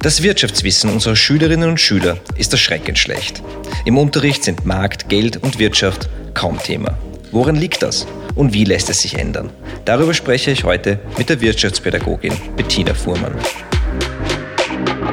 [0.00, 3.42] Das Wirtschaftswissen unserer Schülerinnen und Schüler ist erschreckend schlecht.
[3.84, 6.96] Im Unterricht sind Markt, Geld und Wirtschaft kaum Thema.
[7.32, 8.06] Woran liegt das
[8.36, 9.50] und wie lässt es sich ändern?
[9.84, 13.34] Darüber spreche ich heute mit der Wirtschaftspädagogin Bettina Fuhrmann.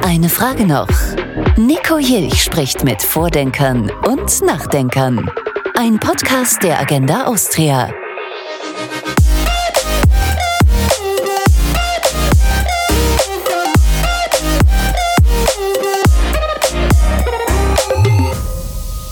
[0.02, 0.88] Eine Frage noch.
[1.56, 5.28] Nico Jilch spricht mit Vordenkern und Nachdenkern.
[5.76, 7.92] Ein Podcast der Agenda Austria.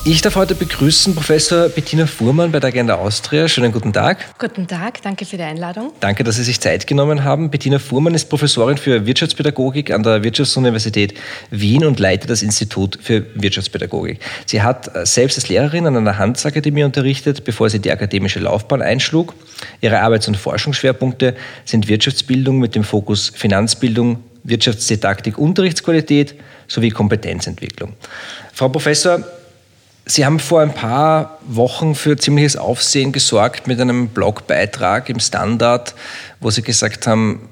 [0.07, 3.49] Ich darf heute begrüßen Professor Bettina Fuhrmann bei der Agenda Austria.
[3.49, 4.39] Schönen guten Tag.
[4.39, 5.95] Guten Tag, danke für die Einladung.
[6.01, 7.49] Danke, dass Sie sich Zeit genommen haben.
[7.49, 11.15] Bettina Fuhrmann ist Professorin für Wirtschaftspädagogik an der Wirtschaftsuniversität
[11.51, 14.21] Wien und leitet das Institut für Wirtschaftspädagogik.
[14.45, 19.33] Sie hat selbst als Lehrerin an einer Handelsakademie unterrichtet, bevor sie die akademische Laufbahn einschlug.
[19.81, 26.35] Ihre Arbeits- und Forschungsschwerpunkte sind Wirtschaftsbildung mit dem Fokus Finanzbildung, Wirtschaftsdidaktik, Unterrichtsqualität
[26.69, 27.95] sowie Kompetenzentwicklung.
[28.53, 29.25] Frau Professor,
[30.07, 35.95] Sie haben vor ein paar Wochen für ziemliches Aufsehen gesorgt mit einem Blogbeitrag im Standard,
[36.41, 37.49] wo Sie gesagt haben,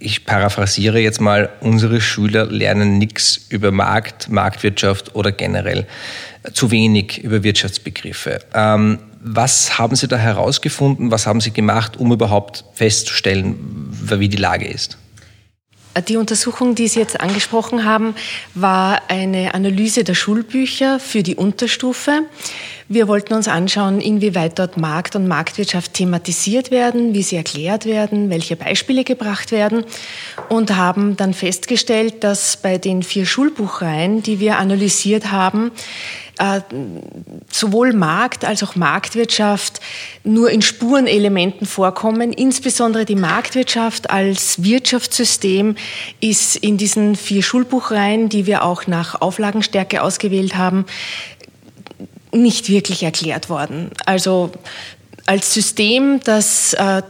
[0.00, 5.86] ich paraphrasiere jetzt mal, unsere Schüler lernen nichts über Markt, Marktwirtschaft oder generell
[6.52, 8.40] zu wenig über Wirtschaftsbegriffe.
[8.52, 11.10] Ähm, was haben Sie da herausgefunden?
[11.10, 13.56] Was haben Sie gemacht, um überhaupt festzustellen,
[13.92, 14.98] wie die Lage ist?
[16.08, 18.16] Die Untersuchung, die Sie jetzt angesprochen haben,
[18.54, 22.22] war eine Analyse der Schulbücher für die Unterstufe.
[22.88, 28.28] Wir wollten uns anschauen, inwieweit dort Markt und Marktwirtschaft thematisiert werden, wie sie erklärt werden,
[28.28, 29.84] welche Beispiele gebracht werden
[30.50, 35.70] und haben dann festgestellt, dass bei den vier Schulbuchreihen, die wir analysiert haben,
[36.38, 36.60] äh,
[37.50, 39.80] sowohl Markt als auch Marktwirtschaft
[40.24, 42.32] nur in Spurenelementen vorkommen.
[42.32, 45.76] Insbesondere die Marktwirtschaft als Wirtschaftssystem
[46.20, 50.86] ist in diesen vier Schulbuchreihen, die wir auch nach Auflagenstärke ausgewählt haben,
[52.32, 53.90] nicht wirklich erklärt worden.
[54.06, 54.50] Also
[55.26, 57.02] als System, das, äh,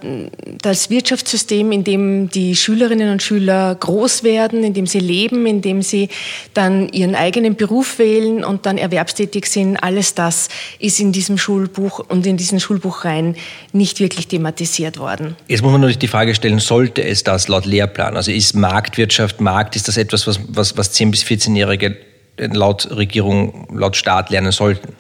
[0.62, 5.62] das Wirtschaftssystem, in dem die Schülerinnen und Schüler groß werden, in dem sie leben, in
[5.62, 6.08] dem sie
[6.54, 10.48] dann ihren eigenen Beruf wählen und dann erwerbstätig sind, alles das
[10.78, 13.36] ist in diesem Schulbuch und in diesen Schulbuchreihen
[13.72, 15.36] nicht wirklich thematisiert worden.
[15.48, 18.16] Jetzt muss man natürlich die Frage stellen, sollte es das laut Lehrplan?
[18.16, 21.96] Also ist Marktwirtschaft, Markt, ist das etwas, was, was, was 10- bis 14-Jährige
[22.38, 24.94] laut Regierung, laut Staat lernen sollten?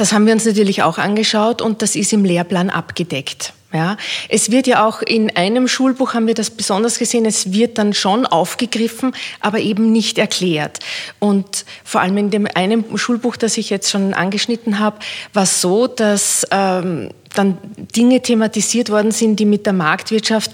[0.00, 3.52] Das haben wir uns natürlich auch angeschaut und das ist im Lehrplan abgedeckt.
[3.70, 3.98] Ja,
[4.30, 7.26] es wird ja auch in einem Schulbuch haben wir das besonders gesehen.
[7.26, 10.78] Es wird dann schon aufgegriffen, aber eben nicht erklärt.
[11.18, 15.00] Und vor allem in dem einen Schulbuch, das ich jetzt schon angeschnitten habe,
[15.34, 17.58] war es so, dass ähm, dann
[17.94, 20.50] Dinge thematisiert worden sind, die mit der Marktwirtschaft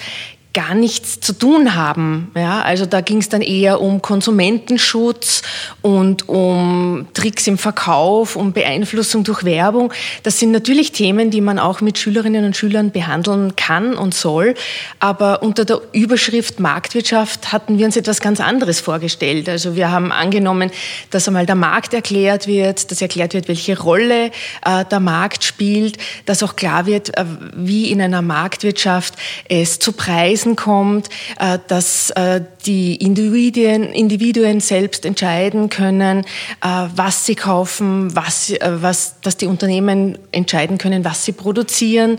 [0.57, 2.31] gar nichts zu tun haben.
[2.35, 5.43] Ja, also da ging es dann eher um Konsumentenschutz
[5.83, 9.93] und um Tricks im Verkauf, um Beeinflussung durch Werbung.
[10.23, 14.55] Das sind natürlich Themen, die man auch mit Schülerinnen und Schülern behandeln kann und soll.
[14.99, 19.51] Aber unter der Überschrift Marktwirtschaft hatten wir uns etwas ganz anderes vorgestellt.
[19.51, 20.71] Also wir haben angenommen,
[21.11, 24.31] dass einmal der Markt erklärt wird, dass erklärt wird, welche Rolle
[24.65, 29.17] äh, der Markt spielt, dass auch klar wird, äh, wie in einer Marktwirtschaft
[29.51, 31.09] es zu Preisen Wissen kommt,
[31.41, 39.21] äh, dass äh, die Individuen, Individuen selbst entscheiden können, äh, was sie kaufen, was, was,
[39.21, 42.19] dass die Unternehmen entscheiden können, was sie produzieren.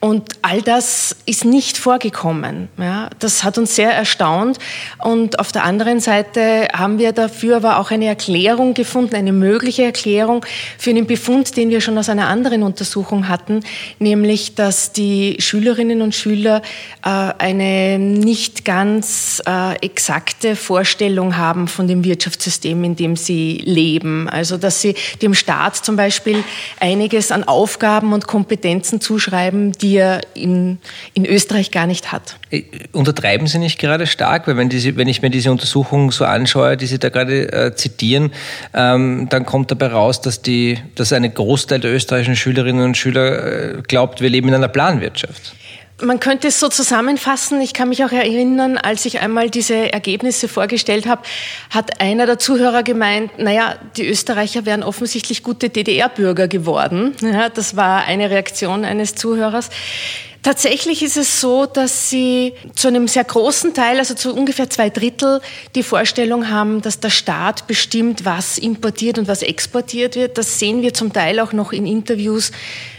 [0.00, 2.68] Und all das ist nicht vorgekommen.
[2.78, 4.58] Ja, das hat uns sehr erstaunt.
[5.02, 9.84] Und auf der anderen Seite haben wir dafür aber auch eine Erklärung gefunden, eine mögliche
[9.84, 10.44] Erklärung
[10.78, 13.60] für einen Befund, den wir schon aus einer anderen Untersuchung hatten,
[13.98, 16.62] nämlich, dass die Schülerinnen und Schüler
[17.60, 24.28] eine nicht ganz äh, exakte Vorstellung haben von dem Wirtschaftssystem, in dem sie leben.
[24.28, 26.42] Also dass sie dem Staat zum Beispiel
[26.80, 30.78] einiges an Aufgaben und Kompetenzen zuschreiben, die er in,
[31.14, 32.36] in Österreich gar nicht hat.
[32.50, 34.46] Äh, untertreiben Sie nicht gerade stark?
[34.46, 37.74] Weil wenn, diese, wenn ich mir diese Untersuchung so anschaue, die Sie da gerade äh,
[37.74, 38.32] zitieren,
[38.74, 43.78] ähm, dann kommt dabei raus, dass, die, dass ein Großteil der österreichischen Schülerinnen und Schüler
[43.78, 45.54] äh, glaubt, wir leben in einer Planwirtschaft.
[46.00, 47.60] Man könnte es so zusammenfassen.
[47.60, 51.22] Ich kann mich auch erinnern, als ich einmal diese Ergebnisse vorgestellt habe,
[51.70, 57.16] hat einer der Zuhörer gemeint, naja, die Österreicher wären offensichtlich gute DDR-Bürger geworden.
[57.20, 59.70] Ja, das war eine Reaktion eines Zuhörers.
[60.44, 64.88] Tatsächlich ist es so, dass sie zu einem sehr großen Teil, also zu ungefähr zwei
[64.88, 65.40] Drittel,
[65.74, 70.38] die Vorstellung haben, dass der Staat bestimmt, was importiert und was exportiert wird.
[70.38, 72.52] Das sehen wir zum Teil auch noch in Interviews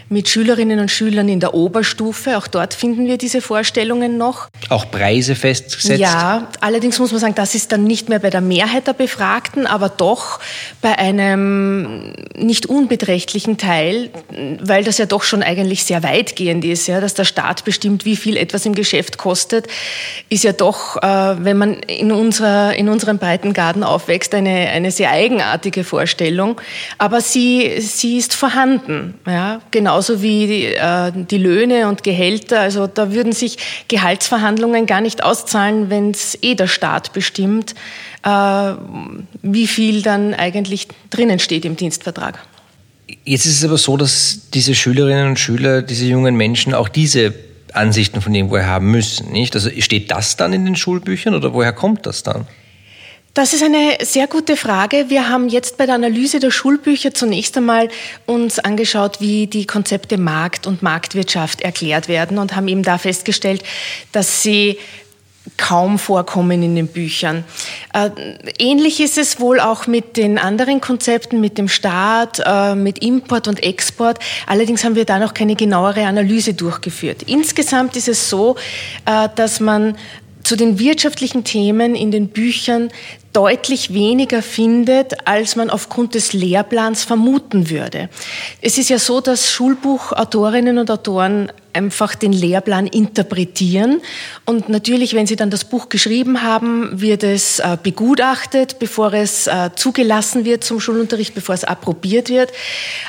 [0.10, 2.38] mit Schülerinnen und Schülern in der Oberstufe.
[2.38, 4.50] Auch dort finden wir diese Vorstellungen noch.
[4.70, 6.00] Auch Preise festgesetzt?
[6.00, 9.68] Ja, allerdings muss man sagen, das ist dann nicht mehr bei der Mehrheit der Befragten,
[9.68, 10.40] aber doch
[10.82, 14.10] bei einem nicht unbeträchtlichen Teil,
[14.60, 18.16] weil das ja doch schon eigentlich sehr weitgehend ist, ja, dass der Staat bestimmt, wie
[18.16, 19.68] viel etwas im Geschäft kostet,
[20.30, 25.12] ist ja doch, äh, wenn man in, unserer, in unserem Breitengarten aufwächst, eine, eine sehr
[25.12, 26.60] eigenartige Vorstellung.
[26.98, 29.62] Aber sie, sie ist vorhanden, ja,
[30.00, 32.62] genauso wie die, äh, die Löhne und Gehälter.
[32.62, 33.58] Also da würden sich
[33.90, 37.76] Gehaltsverhandlungen gar nicht auszahlen, wenn es eh der Staat bestimmt,
[38.24, 38.30] äh,
[39.42, 42.40] wie viel dann eigentlich drinnen steht im Dienstvertrag.
[43.26, 47.34] Jetzt ist es aber so, dass diese Schülerinnen und Schüler, diese jungen Menschen auch diese
[47.74, 49.54] Ansichten von irgendwoher haben müssen, nicht?
[49.56, 52.48] Also steht das dann in den Schulbüchern oder woher kommt das dann?
[53.34, 55.06] Das ist eine sehr gute Frage.
[55.10, 57.90] Wir haben jetzt bei der Analyse der Schulbücher zunächst einmal
[58.26, 63.64] uns angeschaut, wie die Konzepte Markt und Marktwirtschaft erklärt werden und haben eben da festgestellt,
[64.12, 64.78] dass sie
[65.58, 67.44] kaum vorkommen in den Büchern.
[67.94, 68.10] Äh,
[68.60, 73.48] ähnlich ist es wohl auch mit den anderen Konzepten, mit dem Staat, äh, mit Import
[73.48, 74.20] und Export.
[74.48, 77.24] Allerdings haben wir da noch keine genauere Analyse durchgeführt.
[77.24, 78.56] Insgesamt ist es so,
[79.06, 79.98] äh, dass man
[80.44, 82.90] zu den wirtschaftlichen Themen in den Büchern
[83.34, 88.10] deutlich weniger findet, als man aufgrund des Lehrplans vermuten würde.
[88.62, 94.02] Es ist ja so, dass Schulbuchautorinnen und Autoren einfach den Lehrplan interpretieren.
[94.46, 99.48] Und natürlich, wenn Sie dann das Buch geschrieben haben, wird es äh, begutachtet, bevor es
[99.48, 102.52] äh, zugelassen wird zum Schulunterricht, bevor es approbiert wird.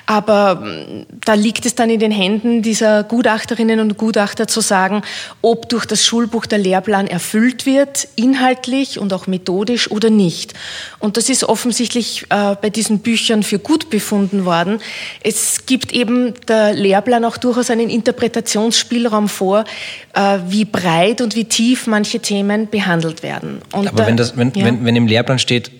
[0.06, 5.02] Aber mm, da liegt es dann in den Händen dieser Gutachterinnen und Gutachter zu sagen,
[5.40, 10.54] ob durch das Schulbuch der Lehrplan erfüllt wird, inhaltlich und auch methodisch oder nicht.
[10.98, 14.80] Und das ist offensichtlich äh, bei diesen Büchern für gut befunden worden.
[15.22, 19.64] Es gibt eben der Lehrplan auch durchaus einen Interpretationsspielraum vor,
[20.14, 23.62] äh, wie breit und wie tief manche Themen behandelt werden.
[23.72, 24.64] Und Aber da, wenn, das, wenn, ja.
[24.64, 25.70] wenn, wenn im Lehrplan steht,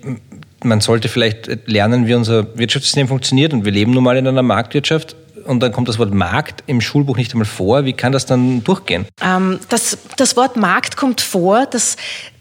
[0.63, 4.43] man sollte vielleicht lernen, wie unser Wirtschaftssystem funktioniert und wir leben nun mal in einer
[4.43, 7.85] Marktwirtschaft, und dann kommt das Wort Markt im Schulbuch nicht einmal vor.
[7.85, 9.07] Wie kann das dann durchgehen?
[9.23, 11.67] Ähm, das, das Wort Markt kommt vor.
[11.67, 11.97] Das,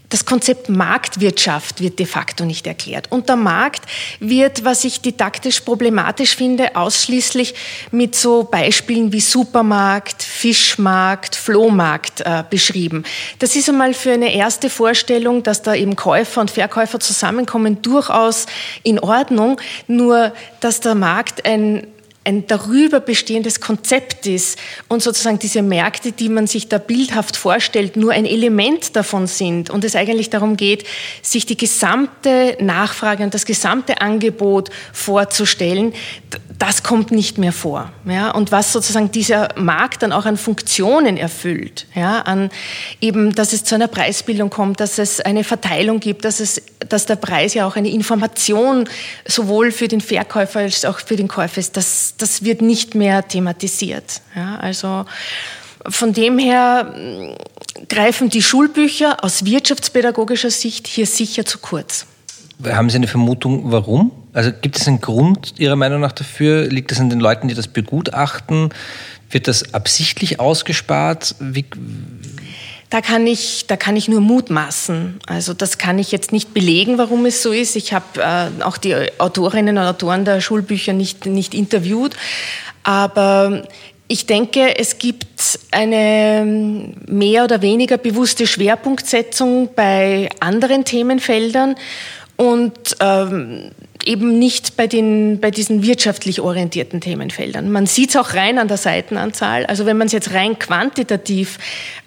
[0.10, 3.12] das Konzept Marktwirtschaft wird de facto nicht erklärt.
[3.12, 3.84] Und der Markt
[4.20, 7.54] wird, was ich didaktisch problematisch finde, ausschließlich
[7.92, 13.04] mit so Beispielen wie Supermarkt, Fischmarkt, Flohmarkt äh, beschrieben.
[13.38, 18.48] Das ist einmal für eine erste Vorstellung, dass da eben Käufer und Verkäufer zusammenkommen, durchaus
[18.82, 19.62] in Ordnung.
[19.88, 21.86] Nur, dass der Markt ein
[22.26, 27.96] ein darüber bestehendes Konzept ist und sozusagen diese Märkte, die man sich da bildhaft vorstellt,
[27.96, 30.86] nur ein Element davon sind und es eigentlich darum geht,
[31.22, 35.94] sich die gesamte Nachfrage und das gesamte Angebot vorzustellen,
[36.60, 37.92] das kommt nicht mehr vor.
[38.06, 38.32] Ja?
[38.32, 42.20] Und was sozusagen dieser Markt dann auch an Funktionen erfüllt, ja?
[42.22, 42.52] an
[43.00, 47.06] eben, dass es zu einer Preisbildung kommt, dass es eine Verteilung gibt, dass, es, dass
[47.06, 48.90] der Preis ja auch eine Information
[49.26, 53.28] sowohl für den Verkäufer als auch für den Käufer ist, das, das wird nicht mehr
[53.28, 54.22] thematisiert.
[54.36, 54.58] Ja?
[54.58, 55.06] Also
[55.88, 62.06] von dem her mm, greifen die Schulbücher aus wirtschaftspädagogischer Sicht hier sicher zu kurz.
[62.64, 64.12] Haben Sie eine Vermutung, warum?
[64.34, 66.68] Also gibt es einen Grund Ihrer Meinung nach dafür?
[66.68, 68.70] Liegt es an den Leuten, die das begutachten?
[69.30, 71.36] Wird das absichtlich ausgespart?
[71.40, 71.66] Wie
[72.90, 75.20] da kann ich, da kann ich nur mutmaßen.
[75.28, 77.76] Also das kann ich jetzt nicht belegen, warum es so ist.
[77.76, 82.16] Ich habe äh, auch die Autorinnen und Autoren der Schulbücher nicht, nicht interviewt.
[82.84, 83.64] Aber
[84.08, 91.76] ich denke, es gibt eine mehr oder weniger bewusste Schwerpunktsetzung bei anderen Themenfeldern
[92.36, 93.70] und ähm,
[94.10, 97.72] eben nicht bei, den, bei diesen wirtschaftlich orientierten Themenfeldern.
[97.72, 99.68] Man sieht es auch rein an der Seitenanzahl.
[99.68, 101.60] Also wenn man es jetzt rein quantitativ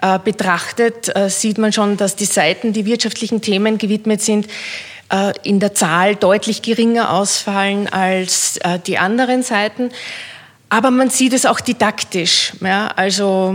[0.02, 4.48] äh, betrachtet, äh, sieht man schon, dass die Seiten, die wirtschaftlichen Themen gewidmet sind,
[5.12, 9.90] äh, in der Zahl deutlich geringer ausfallen als äh, die anderen Seiten.
[10.70, 12.54] Aber man sieht es auch didaktisch.
[12.60, 12.88] Ja?
[12.96, 13.54] Also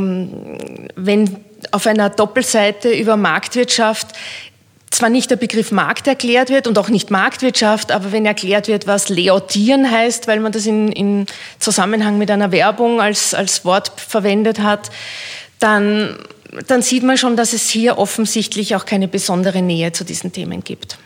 [0.95, 1.35] wenn
[1.71, 4.07] auf einer Doppelseite über Marktwirtschaft
[4.97, 8.87] zwar nicht der Begriff Markt erklärt wird und auch nicht Marktwirtschaft, aber wenn erklärt wird,
[8.87, 11.25] was Leotieren heißt, weil man das in, in
[11.59, 14.89] Zusammenhang mit einer Werbung als, als Wort verwendet hat,
[15.59, 16.17] dann,
[16.67, 20.63] dann sieht man schon, dass es hier offensichtlich auch keine besondere Nähe zu diesen Themen
[20.63, 20.97] gibt.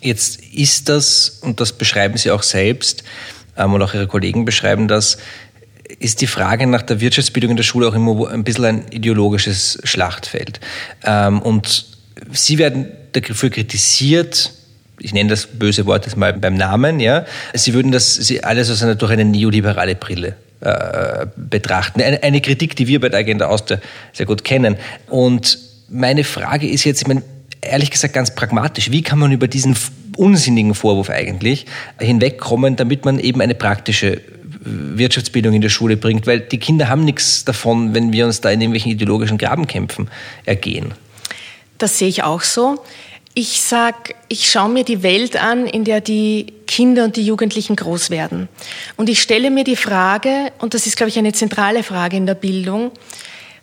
[0.00, 3.04] Jetzt ist das, und das beschreiben Sie auch selbst,
[3.56, 5.18] ähm, und auch Ihre Kollegen beschreiben das,
[5.98, 9.78] ist die Frage nach der Wirtschaftsbildung in der Schule auch immer ein bisschen ein ideologisches
[9.84, 10.60] Schlachtfeld.
[11.04, 11.97] Ähm, und
[12.32, 14.52] Sie werden dafür kritisiert,
[15.00, 17.24] ich nenne das böse Wort jetzt mal beim Namen, ja.
[17.54, 22.02] Sie würden das Sie alles aus einer, durch eine neoliberale Brille äh, betrachten.
[22.02, 23.80] Eine, eine, Kritik, die wir bei der Agenda Austria
[24.12, 24.76] sehr gut kennen.
[25.08, 25.58] Und
[25.88, 27.22] meine Frage ist jetzt, ich meine,
[27.60, 29.76] ehrlich gesagt ganz pragmatisch, wie kann man über diesen
[30.16, 31.66] unsinnigen Vorwurf eigentlich
[32.00, 34.20] hinwegkommen, damit man eben eine praktische
[34.60, 38.50] Wirtschaftsbildung in der Schule bringt, weil die Kinder haben nichts davon, wenn wir uns da
[38.50, 40.08] in irgendwelchen ideologischen Grabenkämpfen
[40.44, 40.92] ergehen.
[41.78, 42.82] Das sehe ich auch so.
[43.34, 47.76] Ich sage, ich schaue mir die Welt an, in der die Kinder und die Jugendlichen
[47.76, 48.48] groß werden.
[48.96, 52.26] Und ich stelle mir die Frage, und das ist, glaube ich, eine zentrale Frage in
[52.26, 52.90] der Bildung,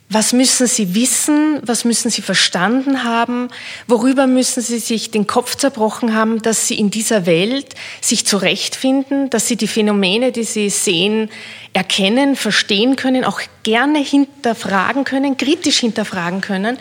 [0.08, 1.60] was müssen Sie wissen?
[1.64, 3.50] Was müssen Sie verstanden haben?
[3.88, 9.32] Worüber müssen Sie sich den Kopf zerbrochen haben, dass Sie in dieser Welt sich zurechtfinden,
[9.32, 11.30] dass Sie die Phänomene, die Sie sehen,
[11.74, 16.78] erkennen, verstehen können, auch gerne hinterfragen können, kritisch hinterfragen können?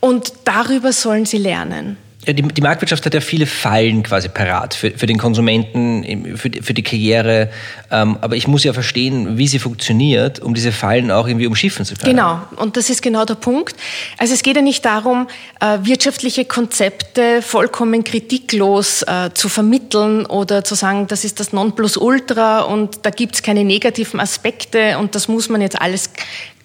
[0.00, 4.90] Und darüber sollen Sie lernen die, die, Marktwirtschaft hat ja viele Fallen quasi parat für,
[4.90, 7.50] für den Konsumenten, für, für die Karriere.
[7.90, 11.84] Ähm, aber ich muss ja verstehen, wie sie funktioniert, um diese Fallen auch irgendwie umschiffen
[11.84, 12.16] zu können.
[12.16, 13.76] Genau, und das ist genau der Punkt.
[14.18, 15.28] Also es geht ja nicht darum,
[15.60, 22.62] äh, wirtschaftliche Konzepte vollkommen kritiklos äh, zu vermitteln oder zu sagen, das ist das Nonplusultra
[22.62, 26.10] und da gibt es keine negativen Aspekte und das muss man jetzt alles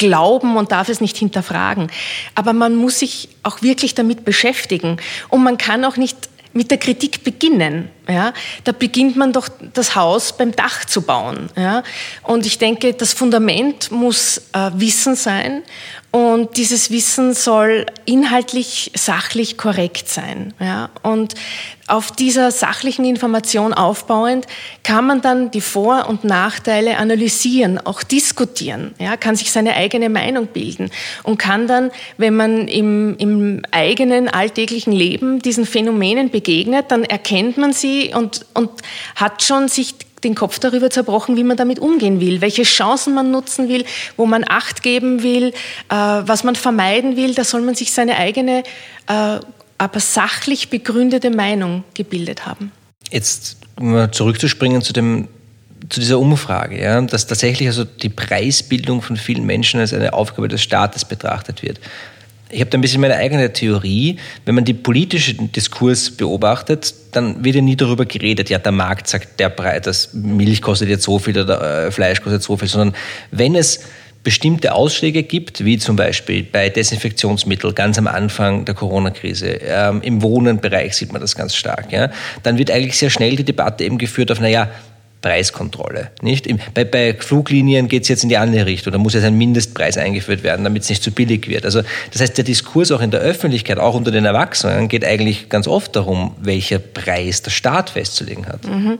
[0.07, 1.89] glauben und darf es nicht hinterfragen.
[2.35, 4.97] Aber man muss sich auch wirklich damit beschäftigen.
[5.29, 7.89] Und man kann auch nicht mit der Kritik beginnen.
[8.07, 8.33] Ja,
[8.65, 11.49] da beginnt man doch das Haus beim Dach zu bauen.
[11.55, 11.83] Ja,
[12.23, 15.63] und ich denke, das Fundament muss äh, Wissen sein
[16.13, 20.53] und dieses Wissen soll inhaltlich, sachlich korrekt sein.
[20.59, 20.91] Ja?
[21.01, 21.33] Und
[21.87, 24.45] auf dieser sachlichen Information aufbauend
[24.83, 29.17] kann man dann die Vor- und Nachteile analysieren, auch diskutieren, ja?
[29.17, 30.91] kann sich seine eigene Meinung bilden
[31.23, 37.57] und kann dann, wenn man im, im eigenen alltäglichen Leben diesen Phänomenen begegnet, dann erkennt
[37.57, 38.69] man sie und, und
[39.15, 43.31] hat schon sich den Kopf darüber zerbrochen, wie man damit umgehen will, welche Chancen man
[43.31, 43.85] nutzen will,
[44.17, 45.53] wo man Acht geben will,
[45.89, 47.33] äh, was man vermeiden will.
[47.33, 48.63] Da soll man sich seine eigene,
[49.07, 49.39] äh,
[49.77, 52.71] aber sachlich begründete Meinung gebildet haben.
[53.11, 55.27] Jetzt um zurückzuspringen zu dem
[55.89, 60.47] zu dieser Umfrage, ja, dass tatsächlich also die Preisbildung von vielen Menschen als eine Aufgabe
[60.47, 61.79] des Staates betrachtet wird.
[62.53, 64.17] Ich habe da ein bisschen meine eigene Theorie.
[64.45, 69.07] Wenn man den politischen Diskurs beobachtet, dann wird ja nie darüber geredet, ja, der Markt
[69.07, 72.67] sagt, der Preis, das Milch kostet jetzt so viel oder äh, Fleisch kostet so viel,
[72.67, 72.95] sondern
[73.31, 73.81] wenn es
[74.23, 80.21] bestimmte Ausschläge gibt, wie zum Beispiel bei Desinfektionsmitteln ganz am Anfang der Corona-Krise, ähm, im
[80.21, 82.09] Wohnenbereich sieht man das ganz stark, ja,
[82.43, 84.69] dann wird eigentlich sehr schnell die Debatte eben geführt auf, naja,
[85.23, 86.11] Preiskontrolle.
[86.21, 86.47] Nicht?
[86.73, 88.91] Bei, bei Fluglinien geht es jetzt in die andere Richtung.
[88.91, 91.63] Da muss jetzt ein Mindestpreis eingeführt werden, damit es nicht zu billig wird.
[91.63, 95.47] Also das heißt, der Diskurs auch in der Öffentlichkeit, auch unter den Erwachsenen, geht eigentlich
[95.47, 98.65] ganz oft darum, welcher Preis der Staat festzulegen hat.
[98.65, 98.99] Mhm.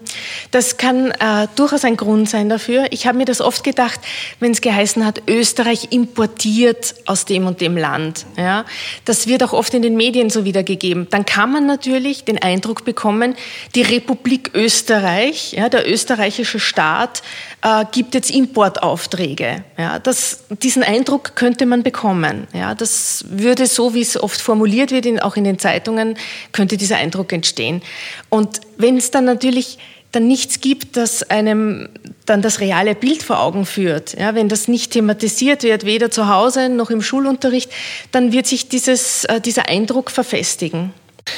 [0.51, 2.86] Das kann äh, durchaus ein Grund sein dafür.
[2.92, 4.00] Ich habe mir das oft gedacht,
[4.39, 8.25] wenn es geheißen hat, Österreich importiert aus dem und dem Land.
[8.38, 8.63] Ja?
[9.03, 11.08] Das wird auch oft in den Medien so wiedergegeben.
[11.10, 13.36] Dann kann man natürlich den Eindruck bekommen,
[13.75, 17.22] die Republik Österreich, ja, der Österreich österreichische Staat
[17.62, 19.63] äh, gibt jetzt Importaufträge.
[19.77, 22.48] Ja, das, diesen Eindruck könnte man bekommen.
[22.53, 26.15] Ja, das würde so, wie es oft formuliert wird, in, auch in den Zeitungen,
[26.51, 27.82] könnte dieser Eindruck entstehen.
[28.29, 29.79] Und wenn es dann natürlich
[30.12, 31.89] dann nichts gibt, das einem
[32.27, 34.13] dann das reale Bild vor Augen führt.
[34.13, 37.72] Ja, wenn das nicht thematisiert wird, weder zu Hause noch im Schulunterricht,
[38.12, 40.93] dann wird sich dieses, äh, dieser Eindruck verfestigen.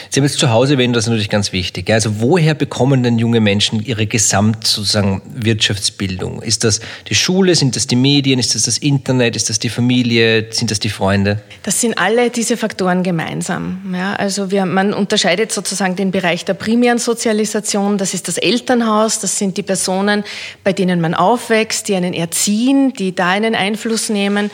[0.09, 1.91] Sie haben jetzt zu Hause erwähnt, das ist natürlich ganz wichtig.
[1.91, 6.41] Also woher bekommen denn junge Menschen ihre Gesamt sozusagen Wirtschaftsbildung?
[6.41, 9.69] Ist das die Schule, sind das die Medien, ist das das Internet, ist das die
[9.69, 11.41] Familie, sind das die Freunde?
[11.63, 13.93] Das sind alle diese Faktoren gemeinsam.
[13.93, 19.19] Ja, also wir, man unterscheidet sozusagen den Bereich der primären Sozialisation, das ist das Elternhaus,
[19.19, 20.23] das sind die Personen,
[20.63, 24.49] bei denen man aufwächst, die einen erziehen, die da einen Einfluss nehmen.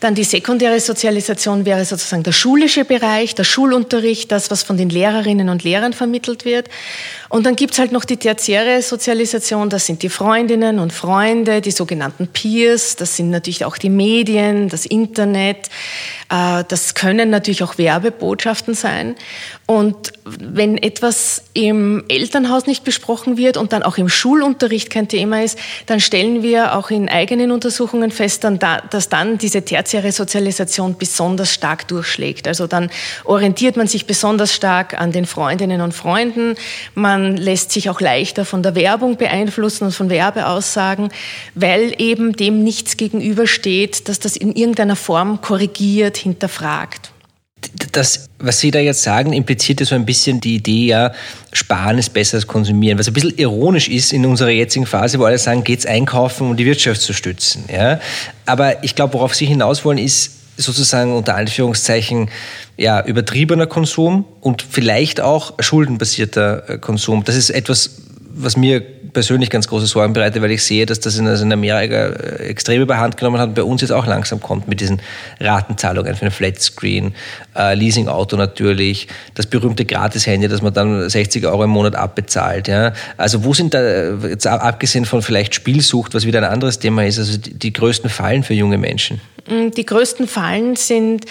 [0.00, 4.88] Dann die sekundäre Sozialisation wäre sozusagen der schulische Bereich, der Schulunterricht, das, was von den
[4.88, 6.68] Lehrerinnen und Lehrern vermittelt wird.
[7.34, 11.72] Und dann gibt's halt noch die tertiäre Sozialisation, das sind die Freundinnen und Freunde, die
[11.72, 15.68] sogenannten Peers, das sind natürlich auch die Medien, das Internet,
[16.30, 19.16] äh, das können natürlich auch Werbebotschaften sein.
[19.66, 25.42] Und wenn etwas im Elternhaus nicht besprochen wird und dann auch im Schulunterricht kein Thema
[25.42, 31.52] ist, dann stellen wir auch in eigenen Untersuchungen fest, dass dann diese tertiäre Sozialisation besonders
[31.52, 32.46] stark durchschlägt.
[32.46, 32.90] Also dann
[33.24, 36.56] orientiert man sich besonders stark an den Freundinnen und Freunden.
[36.94, 41.10] Man lässt sich auch leichter von der Werbung beeinflussen und von Werbeaussagen,
[41.54, 47.10] weil eben dem nichts gegenübersteht, dass das in irgendeiner Form korrigiert, hinterfragt.
[47.92, 51.12] das, was Sie da jetzt sagen, impliziert ja so ein bisschen die Idee, ja,
[51.52, 55.24] sparen ist besser als konsumieren, was ein bisschen ironisch ist in unserer jetzigen Phase, wo
[55.24, 57.64] alle sagen, geht's einkaufen, um die Wirtschaft zu stützen.
[57.72, 58.00] Ja?
[58.46, 62.30] Aber ich glaube, worauf Sie hinaus wollen, ist sozusagen unter Anführungszeichen
[62.76, 67.24] ja, übertriebener Konsum und vielleicht auch schuldenbasierter äh, Konsum.
[67.24, 68.02] Das ist etwas,
[68.36, 71.52] was mir persönlich ganz große Sorgen bereitet, weil ich sehe, dass das in, also in
[71.52, 75.00] Amerika äh, extrem überhand genommen hat und bei uns jetzt auch langsam kommt mit diesen
[75.40, 77.14] Ratenzahlungen für einen Flatscreen,
[77.56, 82.68] äh, Leasing-Auto natürlich, das berühmte Gratis-Handy, das man dann 60 Euro im Monat abbezahlt.
[82.68, 82.92] Ja.
[83.16, 87.18] Also wo sind da, jetzt abgesehen von vielleicht Spielsucht, was wieder ein anderes Thema ist,
[87.18, 89.20] also die, die größten Fallen für junge Menschen?
[89.46, 91.26] Die größten Fallen sind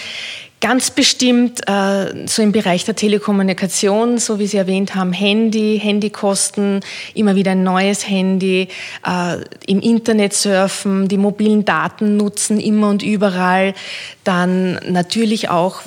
[0.64, 6.80] Ganz bestimmt äh, so im Bereich der Telekommunikation, so wie Sie erwähnt haben, Handy, Handykosten,
[7.12, 8.68] immer wieder ein neues Handy,
[9.06, 13.74] äh, im Internet surfen, die mobilen Daten nutzen, immer und überall.
[14.24, 15.82] Dann natürlich auch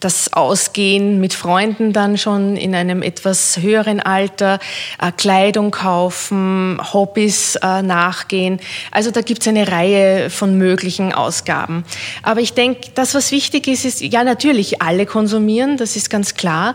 [0.00, 4.58] das Ausgehen mit Freunden dann schon in einem etwas höheren Alter,
[4.98, 8.60] äh, Kleidung kaufen, Hobbys äh, nachgehen.
[8.90, 11.84] Also da gibt es eine Reihe von möglichen Ausgaben.
[12.22, 16.34] Aber ich denke, das, was wichtig ist, ist, ja natürlich alle konsumieren, das ist ganz
[16.34, 16.74] klar,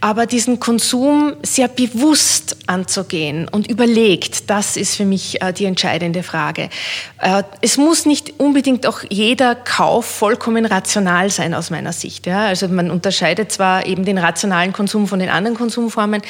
[0.00, 6.22] aber diesen Konsum sehr bewusst anzugehen und überlegt, das ist für mich äh, die entscheidende
[6.22, 6.68] Frage.
[7.20, 12.26] Äh, es muss nicht unbedingt auch jeder Kauf vollkommen rational sein aus meiner Sicht.
[12.26, 12.46] Ja?
[12.46, 16.22] Also man unterscheidet zwar eben den rationalen Konsum von den anderen Konsumformen,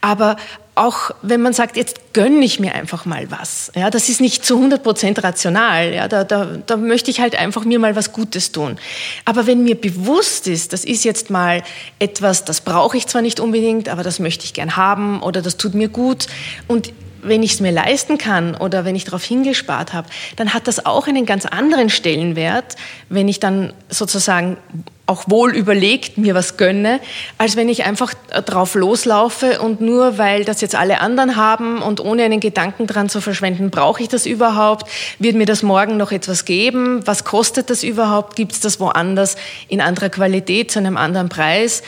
[0.00, 0.36] aber
[0.76, 4.44] auch wenn man sagt, jetzt gönne ich mir einfach mal was, ja, das ist nicht
[4.44, 8.12] zu 100 Prozent rational, ja, da, da, da möchte ich halt einfach mir mal was
[8.12, 8.76] Gutes tun.
[9.24, 11.62] Aber wenn mir bewusst ist, das ist jetzt mal
[11.98, 15.56] etwas, das brauche ich zwar nicht unbedingt, aber das möchte ich gern haben oder das
[15.56, 16.26] tut mir gut
[16.68, 16.92] und
[17.28, 20.86] wenn ich es mir leisten kann oder wenn ich darauf hingespart habe, dann hat das
[20.86, 22.76] auch einen ganz anderen Stellenwert,
[23.08, 24.56] wenn ich dann sozusagen
[25.06, 27.00] auch wohl überlegt mir was gönne,
[27.38, 28.12] als wenn ich einfach
[28.44, 33.08] drauf loslaufe und nur weil das jetzt alle anderen haben und ohne einen Gedanken dran
[33.08, 34.90] zu verschwenden, brauche ich das überhaupt?
[35.20, 37.06] Wird mir das morgen noch etwas geben?
[37.06, 38.34] Was kostet das überhaupt?
[38.34, 39.36] Gibt es das woanders
[39.68, 41.84] in anderer Qualität zu einem anderen Preis?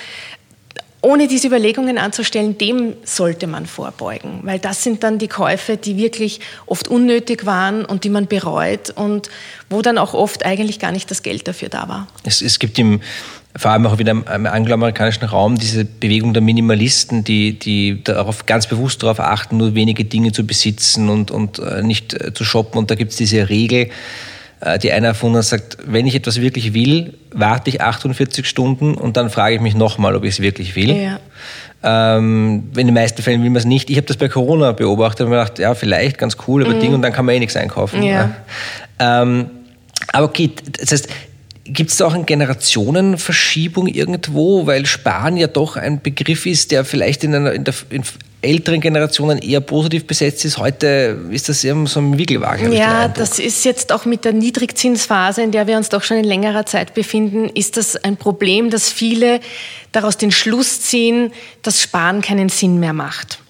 [1.00, 5.96] Ohne diese Überlegungen anzustellen, dem sollte man vorbeugen, weil das sind dann die Käufe, die
[5.96, 9.30] wirklich oft unnötig waren und die man bereut und
[9.70, 12.08] wo dann auch oft eigentlich gar nicht das Geld dafür da war.
[12.24, 13.00] Es, es gibt im
[13.56, 18.68] vor allem auch wieder im angloamerikanischen Raum diese Bewegung der Minimalisten, die, die darauf ganz
[18.68, 22.78] bewusst darauf achten, nur wenige Dinge zu besitzen und, und äh, nicht äh, zu shoppen.
[22.78, 23.90] Und da gibt es diese Regel,
[24.82, 29.16] die einer erfunden hat, sagt, wenn ich etwas wirklich will, warte ich 48 Stunden und
[29.16, 30.96] dann frage ich mich nochmal, ob ich es wirklich will.
[30.96, 31.20] Ja.
[31.82, 33.88] Ähm, in den meisten Fällen will man es nicht.
[33.88, 36.80] Ich habe das bei Corona beobachtet und mir gedacht, ja, vielleicht ganz cool, aber mhm.
[36.80, 38.02] Ding und dann kann man eh nichts einkaufen.
[38.02, 38.34] Ja.
[38.98, 39.50] Ähm,
[40.12, 41.08] aber okay, das heißt,
[41.70, 46.82] Gibt es da auch eine Generationenverschiebung irgendwo, weil Sparen ja doch ein Begriff ist, der
[46.82, 48.02] vielleicht in, einer, in, der, in
[48.40, 50.58] älteren Generationen eher positiv besetzt ist.
[50.58, 52.72] Heute ist das eben so ein Wickelwagen.
[52.72, 56.24] Ja, das ist jetzt auch mit der Niedrigzinsphase, in der wir uns doch schon in
[56.24, 59.40] längerer Zeit befinden, ist das ein Problem, dass viele
[59.90, 63.40] daraus den Schluss ziehen, dass Sparen keinen Sinn mehr macht.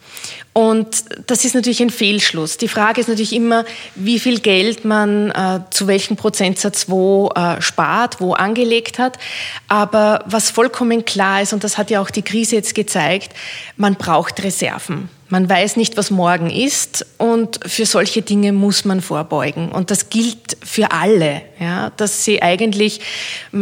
[0.59, 2.57] Und das ist natürlich ein Fehlschluss.
[2.57, 7.63] Die Frage ist natürlich immer, wie viel Geld man äh, zu welchem Prozentsatz wo äh,
[7.63, 9.21] spart, wo angelegt hat.
[9.69, 13.35] Aber was vollkommen klar ist, und das hat ja auch die Krise jetzt gezeigt,
[13.77, 15.09] man braucht Reserven.
[15.29, 19.71] Man weiß nicht, was morgen ist und für solche Dinge muss man vorbeugen.
[19.71, 23.01] Und das gilt für alle, ja, dass sie eigentlich,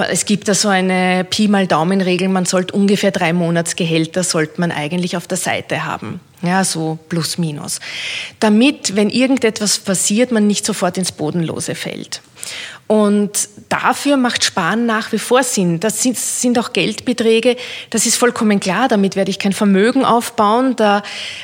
[0.09, 4.70] es gibt da so eine Pi mal Daumen-Regel, man sollte ungefähr drei Monatsgehälter sollte man
[4.70, 6.20] eigentlich auf der Seite haben.
[6.46, 7.80] Ja, so plus minus.
[8.38, 12.20] Damit, wenn irgendetwas passiert, man nicht sofort ins Bodenlose fällt.
[12.87, 15.80] Und dafür macht Sparen nach wie vor Sinn.
[15.80, 17.56] Das sind, sind, auch Geldbeträge,
[17.90, 20.76] das ist vollkommen klar, damit werde ich kein Vermögen aufbauen.
[20.76, 20.98] Da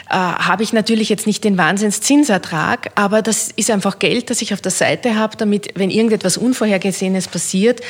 [0.09, 4.55] äh, habe ich natürlich jetzt nicht den Wahnsinnszinsertrag, aber das ist einfach Geld, das ich
[4.55, 7.81] auf der Seite habe, damit, wenn irgendetwas Unvorhergesehenes passiert,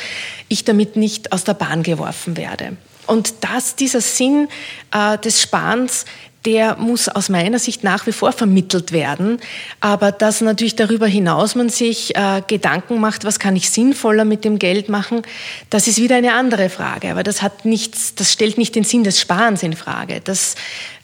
[0.47, 2.75] ich damit nicht aus der Bahn geworfen werde.
[3.05, 4.47] Und das, dieser Sinn
[4.91, 6.05] äh, des Sparens,
[6.45, 9.39] der muss aus meiner Sicht nach wie vor vermittelt werden.
[9.79, 14.43] Aber dass natürlich darüber hinaus man sich äh, Gedanken macht, was kann ich sinnvoller mit
[14.43, 15.21] dem Geld machen,
[15.69, 17.11] das ist wieder eine andere Frage.
[17.11, 20.21] Aber das hat nichts, das stellt nicht den Sinn des Sparens in Frage.
[20.23, 20.55] Das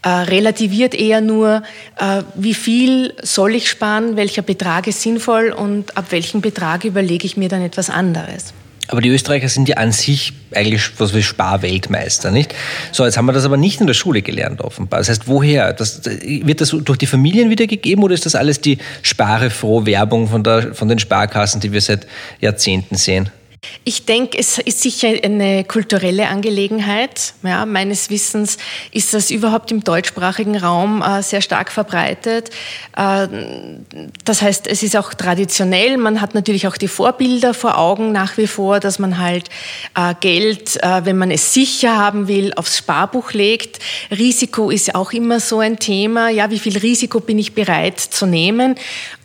[0.01, 1.63] äh, relativiert eher nur,
[1.97, 7.25] äh, wie viel soll ich sparen, welcher Betrag ist sinnvoll und ab welchem Betrag überlege
[7.25, 8.53] ich mir dann etwas anderes.
[8.89, 12.55] Aber die Österreicher sind ja an sich eigentlich was wie Sparweltmeister, nicht?
[12.91, 14.99] So, jetzt haben wir das aber nicht in der Schule gelernt, offenbar.
[14.99, 15.73] Das heißt, woher?
[15.73, 20.43] Das, wird das durch die Familien wiedergegeben oder ist das alles die sparefroh Werbung von,
[20.43, 22.07] der, von den Sparkassen, die wir seit
[22.41, 23.29] Jahrzehnten sehen?
[23.83, 27.33] Ich denke, es ist sicher eine kulturelle Angelegenheit.
[27.43, 28.57] Ja, meines Wissens
[28.91, 32.51] ist das überhaupt im deutschsprachigen Raum äh, sehr stark verbreitet.
[32.95, 33.27] Äh,
[34.23, 35.97] das heißt, es ist auch traditionell.
[35.97, 39.49] Man hat natürlich auch die Vorbilder vor Augen nach wie vor, dass man halt
[39.95, 43.79] äh, Geld, äh, wenn man es sicher haben will, aufs Sparbuch legt.
[44.11, 46.29] Risiko ist auch immer so ein Thema.
[46.29, 48.75] Ja, wie viel Risiko bin ich bereit zu nehmen?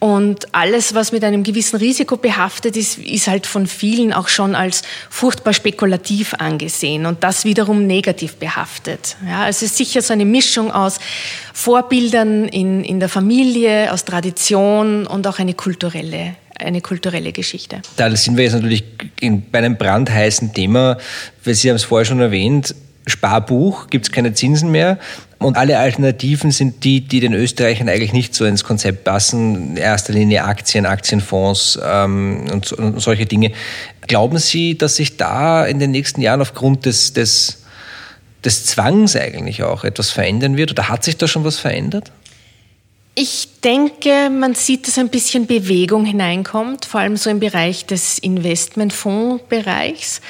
[0.04, 4.54] Und alles, was mit einem gewissen Risiko behaftet ist, ist halt von vielen auch schon
[4.54, 9.16] als furchtbar spekulativ angesehen und das wiederum negativ behaftet.
[9.26, 10.98] Ja, es ist sicher so eine Mischung aus
[11.54, 17.80] Vorbildern in, in der Familie, aus Tradition und auch eine kulturelle eine kulturelle Geschichte.
[17.96, 18.84] Da sind wir jetzt natürlich
[19.50, 20.98] bei einem brandheißen Thema,
[21.42, 22.74] weil Sie haben es vorher schon erwähnt,
[23.06, 24.98] Sparbuch, gibt es keine Zinsen mehr.
[25.38, 29.72] Und alle Alternativen sind die, die den Österreichern eigentlich nicht so ins Konzept passen.
[29.72, 33.52] In erster Linie Aktien, Aktienfonds ähm, und, und, solche Dinge.
[34.06, 37.64] Glauben Sie, dass sich da in den nächsten Jahren aufgrund des, des,
[38.42, 40.70] des Zwangs eigentlich auch etwas verändern wird?
[40.70, 42.10] Oder hat sich da schon was verändert?
[43.16, 48.18] Ich denke, man sieht, dass ein bisschen Bewegung hineinkommt, vor allem so im Bereich des
[48.18, 50.20] Investmentfondsbereichs.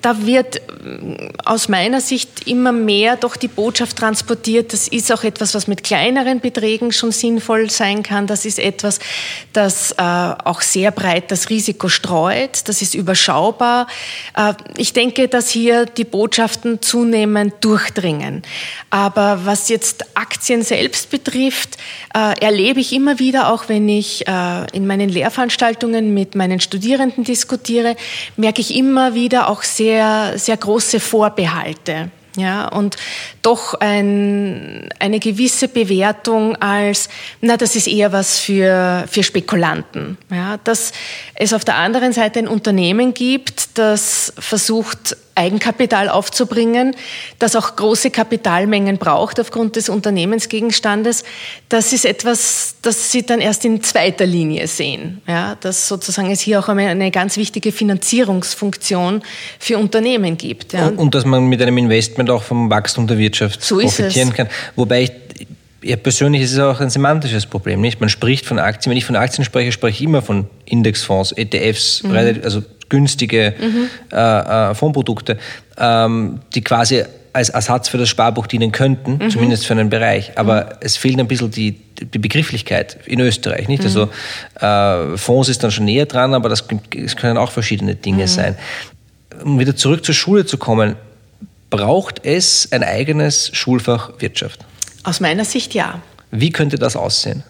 [0.00, 5.24] Da wird äh, aus meiner Sicht immer mehr doch die Botschaft transportiert, das ist auch
[5.24, 8.26] etwas, was mit kleineren Beträgen schon sinnvoll sein kann.
[8.26, 8.98] Das ist etwas,
[9.52, 12.68] das äh, auch sehr breit das Risiko streut.
[12.68, 13.86] Das ist überschaubar.
[14.36, 18.42] Äh, ich denke, dass hier die Botschaften zunehmend durchdringen.
[18.90, 21.76] Aber was jetzt Aktien selbst betrifft,
[22.12, 27.96] erlebe ich immer wieder, auch wenn ich in meinen Lehrveranstaltungen mit meinen Studierenden diskutiere,
[28.36, 32.10] merke ich immer wieder auch sehr, sehr große Vorbehalte.
[32.36, 32.96] Ja, und
[33.42, 37.08] doch ein, eine gewisse Bewertung als,
[37.40, 40.18] na, das ist eher was für, für Spekulanten.
[40.32, 40.92] Ja, dass
[41.36, 46.94] es auf der anderen Seite ein Unternehmen gibt, das versucht, Eigenkapital aufzubringen,
[47.38, 51.24] das auch große Kapitalmengen braucht aufgrund des Unternehmensgegenstandes,
[51.68, 55.22] das ist etwas, das Sie dann erst in zweiter Linie sehen.
[55.26, 59.22] Ja, dass sozusagen es hier auch eine ganz wichtige Finanzierungsfunktion
[59.58, 60.72] für Unternehmen gibt.
[60.72, 60.88] Ja.
[60.88, 64.48] Und, und dass man mit einem Investment auch vom Wachstum der Wirtschaft so profitieren kann.
[64.76, 65.12] Wobei ich
[65.84, 68.00] ja, persönlich ist es auch ein semantisches Problem, nicht?
[68.00, 68.90] Man spricht von Aktien.
[68.90, 72.16] Wenn ich von Aktien spreche, spreche ich immer von Indexfonds, ETFs, mhm.
[72.42, 73.88] also günstige mhm.
[74.12, 75.38] äh, äh, Fondsprodukte,
[75.78, 79.30] ähm, die quasi als Ersatz für das Sparbuch dienen könnten, mhm.
[79.30, 80.38] zumindest für einen Bereich.
[80.38, 80.70] Aber mhm.
[80.80, 83.66] es fehlt ein bisschen die, die Begrifflichkeit in Österreich.
[83.66, 83.82] Nicht?
[83.82, 85.14] Also mhm.
[85.14, 88.28] äh, Fonds ist dann schon näher dran, aber das, das können auch verschiedene Dinge mhm.
[88.28, 88.56] sein.
[89.42, 90.94] Um wieder zurück zur Schule zu kommen,
[91.70, 94.64] braucht es ein eigenes Schulfach Wirtschaft?
[95.02, 96.00] Aus meiner Sicht ja.
[96.30, 97.42] Wie könnte das aussehen?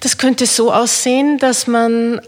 [0.00, 2.20] Das könnte so aussehen, dass man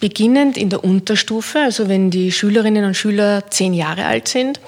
[0.00, 4.60] beginnend in der Unterstufe, also wenn die Schülerinnen und Schüler zehn Jahre alt sind,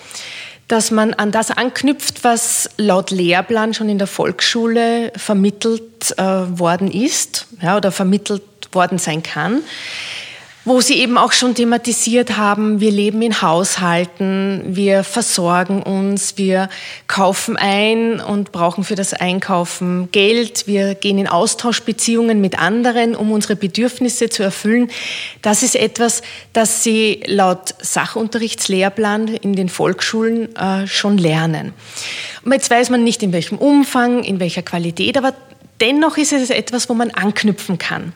[0.69, 6.91] dass man an das anknüpft, was laut Lehrplan schon in der Volksschule vermittelt äh, worden
[6.91, 9.63] ist ja, oder vermittelt worden sein kann
[10.65, 16.69] wo Sie eben auch schon thematisiert haben, wir leben in Haushalten, wir versorgen uns, wir
[17.09, 23.33] kaufen ein und brauchen für das Einkaufen Geld, wir gehen in Austauschbeziehungen mit anderen, um
[23.33, 24.91] unsere Bedürfnisse zu erfüllen.
[25.43, 26.23] Das ist etwas,
[26.53, 31.73] das Sie laut Sachunterrichtslehrplan in den Volksschulen äh, schon lernen.
[32.45, 35.35] Und jetzt weiß man nicht, in welchem Umfang, in welcher Qualität, aber
[35.81, 38.13] dennoch ist es etwas, wo man anknüpfen kann.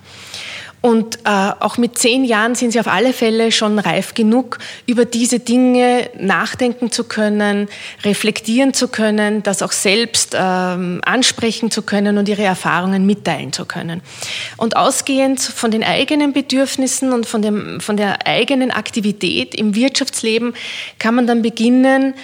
[0.86, 5.04] Und äh, auch mit zehn Jahren sind sie auf alle Fälle schon reif genug, über
[5.04, 7.66] diese Dinge nachdenken zu können,
[8.04, 13.64] reflektieren zu können, das auch selbst ähm, ansprechen zu können und ihre Erfahrungen mitteilen zu
[13.64, 14.00] können.
[14.58, 20.54] Und ausgehend von den eigenen Bedürfnissen und von, dem, von der eigenen Aktivität im Wirtschaftsleben
[21.00, 22.14] kann man dann beginnen,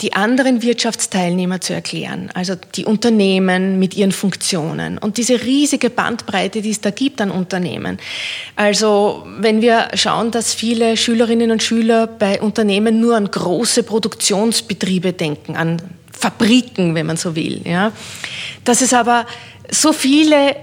[0.00, 4.98] die anderen Wirtschaftsteilnehmer zu erklären, also die Unternehmen mit ihren Funktionen.
[4.98, 7.98] Und diese riesige Bandbreite, die es da gibt an Unternehmen.
[8.56, 15.12] Also wenn wir schauen, dass viele Schülerinnen und Schüler bei Unternehmen nur an große Produktionsbetriebe
[15.12, 15.82] denken, an
[16.12, 17.90] Fabriken, wenn man so will, ja,
[18.64, 19.26] dass es aber
[19.70, 20.54] so viele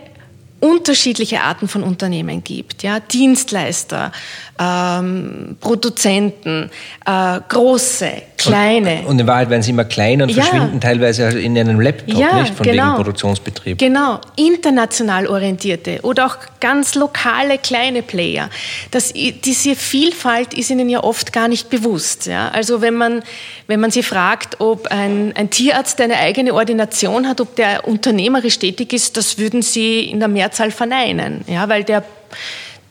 [0.62, 4.12] unterschiedliche Arten von Unternehmen gibt, ja, Dienstleister,
[4.60, 6.70] ähm, Produzenten,
[7.06, 9.00] äh, große, kleine.
[9.00, 10.44] Und, und, in Wahrheit werden sie immer kleiner und ja.
[10.44, 12.86] verschwinden teilweise in einem Laptop, ja, nicht von genau.
[12.86, 13.78] wegen Produktionsbetrieb.
[13.80, 18.50] Genau, international orientierte oder auch ganz lokale kleine Player.
[18.92, 22.28] Das, diese Vielfalt ist ihnen ja oft gar nicht bewusst.
[22.28, 22.50] Ja?
[22.50, 23.24] Also wenn man,
[23.68, 28.60] wenn man sie fragt, ob ein, ein Tierarzt eine eigene Ordination hat, ob der unternehmerisch
[28.60, 31.68] tätig ist, das würden sie in der Mehrzahl verneinen, ja?
[31.70, 32.04] weil der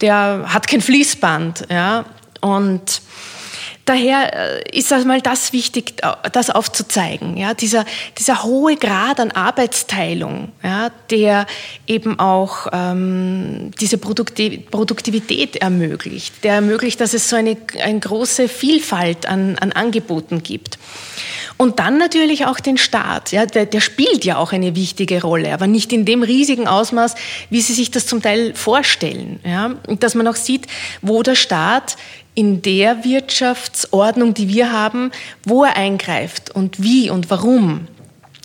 [0.01, 2.07] der hat kein Fließband, ja.
[2.41, 3.03] Und
[3.91, 7.37] daher äh, ist einmal das wichtig, äh, das aufzuzeigen.
[7.37, 7.85] Ja, dieser,
[8.19, 11.47] dieser hohe Grad an Arbeitsteilung, ja, der
[11.87, 19.27] eben auch ähm, diese Produktivität ermöglicht, der ermöglicht, dass es so eine, eine große Vielfalt
[19.27, 20.79] an, an Angeboten gibt.
[21.57, 23.33] Und dann natürlich auch den Staat.
[23.33, 27.17] Ja, der, der spielt ja auch eine wichtige Rolle, aber nicht in dem riesigen Ausmaß,
[27.51, 29.41] wie Sie sich das zum Teil vorstellen.
[29.45, 30.69] Ja, und dass man auch sieht,
[31.03, 31.99] wo der Staat
[32.35, 35.11] in der Wirtschaftsordnung, die wir haben,
[35.45, 37.89] wo er eingreift und wie und warum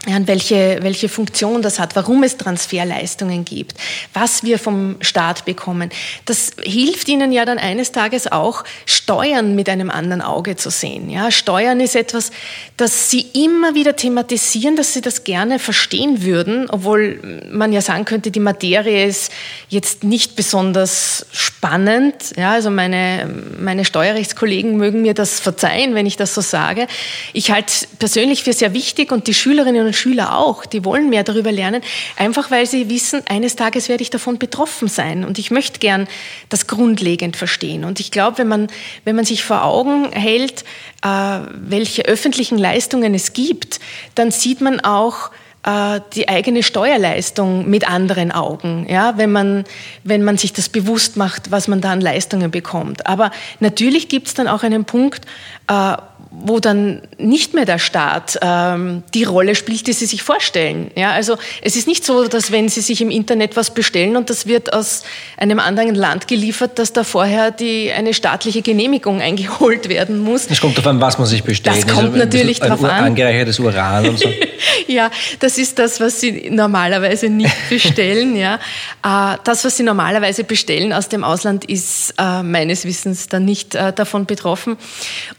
[0.08, 3.74] ja, und welche, welche Funktion das hat, warum es Transferleistungen gibt,
[4.14, 5.90] was wir vom Staat bekommen.
[6.26, 11.10] Das hilft Ihnen ja dann eines Tages auch, Steuern mit einem anderen Auge zu sehen.
[11.10, 12.32] Ja, Steuern ist etwas,
[12.78, 18.06] das Sie immer wieder thematisieren, dass Sie das gerne verstehen würden, obwohl man ja sagen
[18.06, 19.32] könnte, die Materie ist
[19.70, 22.16] jetzt nicht besonders spannend.
[22.38, 23.28] Ja, also meine,
[23.60, 26.86] meine Steuerrechtskollegen mögen mir das verzeihen, wenn ich das so sage.
[27.34, 31.10] Ich halte es persönlich für sehr wichtig und die Schülerinnen und Schüler auch, die wollen
[31.10, 31.82] mehr darüber lernen,
[32.18, 36.08] einfach weil sie wissen, eines Tages werde ich davon betroffen sein und ich möchte gern
[36.50, 37.86] das grundlegend verstehen.
[37.86, 38.68] Und ich glaube, wenn man,
[39.04, 40.64] wenn man sich vor Augen hält,
[41.04, 41.08] äh,
[41.54, 43.80] welche öffentlichen Leistungen es gibt,
[44.16, 45.32] dann sieht man auch,
[45.66, 49.64] äh, die eigene Steuerleistung mit anderen Augen, ja, wenn man,
[50.04, 53.08] wenn man sich das bewusst macht, was man da an Leistungen bekommt.
[53.08, 55.26] Aber natürlich gibt es dann auch einen Punkt,
[55.68, 55.98] äh,
[56.44, 60.92] wo dann nicht mehr der Staat ähm, die Rolle spielt, die Sie sich vorstellen.
[60.96, 64.30] Ja, also es ist nicht so, dass wenn Sie sich im Internet was bestellen und
[64.30, 65.04] das wird aus
[65.38, 70.48] einem anderen Land geliefert, dass da vorher die, eine staatliche Genehmigung eingeholt werden muss.
[70.50, 71.78] Es kommt darauf an, was man sich bestellt.
[71.78, 73.06] Das kommt also, natürlich darauf an.
[73.06, 74.30] Angereichertes Uran und so.
[74.88, 78.36] ja, das ist das, was Sie normalerweise nicht bestellen.
[78.36, 78.56] ja.
[79.04, 83.76] Äh, das, was Sie normalerweise bestellen aus dem Ausland, ist äh, meines Wissens dann nicht
[83.76, 84.78] äh, davon betroffen.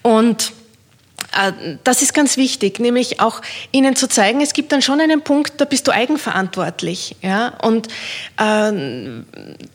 [0.02, 0.52] Und
[1.84, 5.60] das ist ganz wichtig, nämlich auch ihnen zu zeigen, es gibt dann schon einen Punkt,
[5.60, 7.16] da bist du eigenverantwortlich.
[7.22, 7.54] Ja?
[7.62, 7.88] Und
[8.38, 8.72] äh,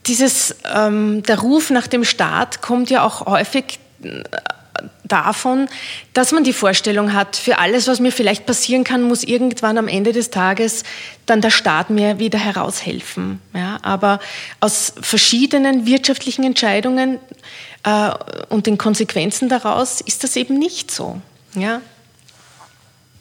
[0.08, 4.24] dieses, ähm, der Ruf nach dem Staat kommt ja auch häufig äh,
[5.04, 5.68] davon,
[6.14, 9.88] dass man die Vorstellung hat, für alles, was mir vielleicht passieren kann, muss irgendwann am
[9.88, 10.84] Ende des Tages
[11.26, 13.42] dann der Staat mir wieder heraushelfen.
[13.54, 14.20] Ja, aber
[14.60, 17.20] aus verschiedenen wirtschaftlichen Entscheidungen
[17.84, 18.12] äh,
[18.50, 21.22] und den Konsequenzen daraus ist das eben nicht so.
[21.56, 21.82] Ja.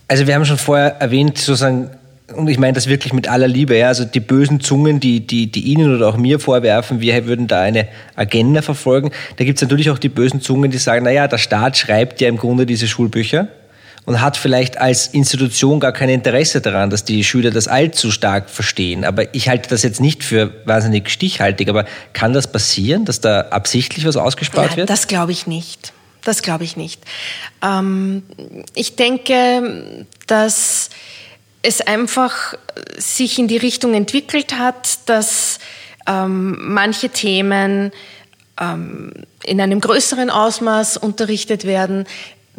[0.09, 1.90] Also wir haben schon vorher erwähnt, sozusagen,
[2.35, 5.51] und ich meine das wirklich mit aller Liebe, ja, also die bösen Zungen, die, die,
[5.51, 9.11] die Ihnen oder auch mir vorwerfen, wir würden da eine Agenda verfolgen.
[9.37, 12.29] Da gibt es natürlich auch die bösen Zungen, die sagen, naja, der Staat schreibt ja
[12.29, 13.49] im Grunde diese Schulbücher
[14.05, 18.51] und hat vielleicht als Institution gar kein Interesse daran, dass die Schüler das allzu stark
[18.51, 19.05] verstehen.
[19.05, 21.69] Aber ich halte das jetzt nicht für wahnsinnig stichhaltig.
[21.69, 24.90] Aber kann das passieren, dass da absichtlich was ausgespart ja, wird?
[24.90, 25.93] Das glaube ich nicht.
[26.24, 27.02] Das glaube ich nicht.
[27.62, 28.22] Ähm,
[28.74, 30.90] ich denke, dass
[31.62, 32.54] es einfach
[32.96, 35.59] sich in die Richtung entwickelt hat, dass
[36.06, 37.92] ähm, manche Themen
[38.61, 39.12] ähm,
[39.44, 42.06] in einem größeren Ausmaß unterrichtet werden.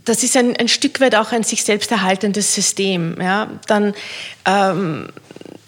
[0.06, 3.18] Das ist ein, ein Stück weit auch ein sich selbst erhaltendes System.
[3.20, 3.48] Ja?
[3.68, 3.94] Dann,
[4.46, 5.08] ähm,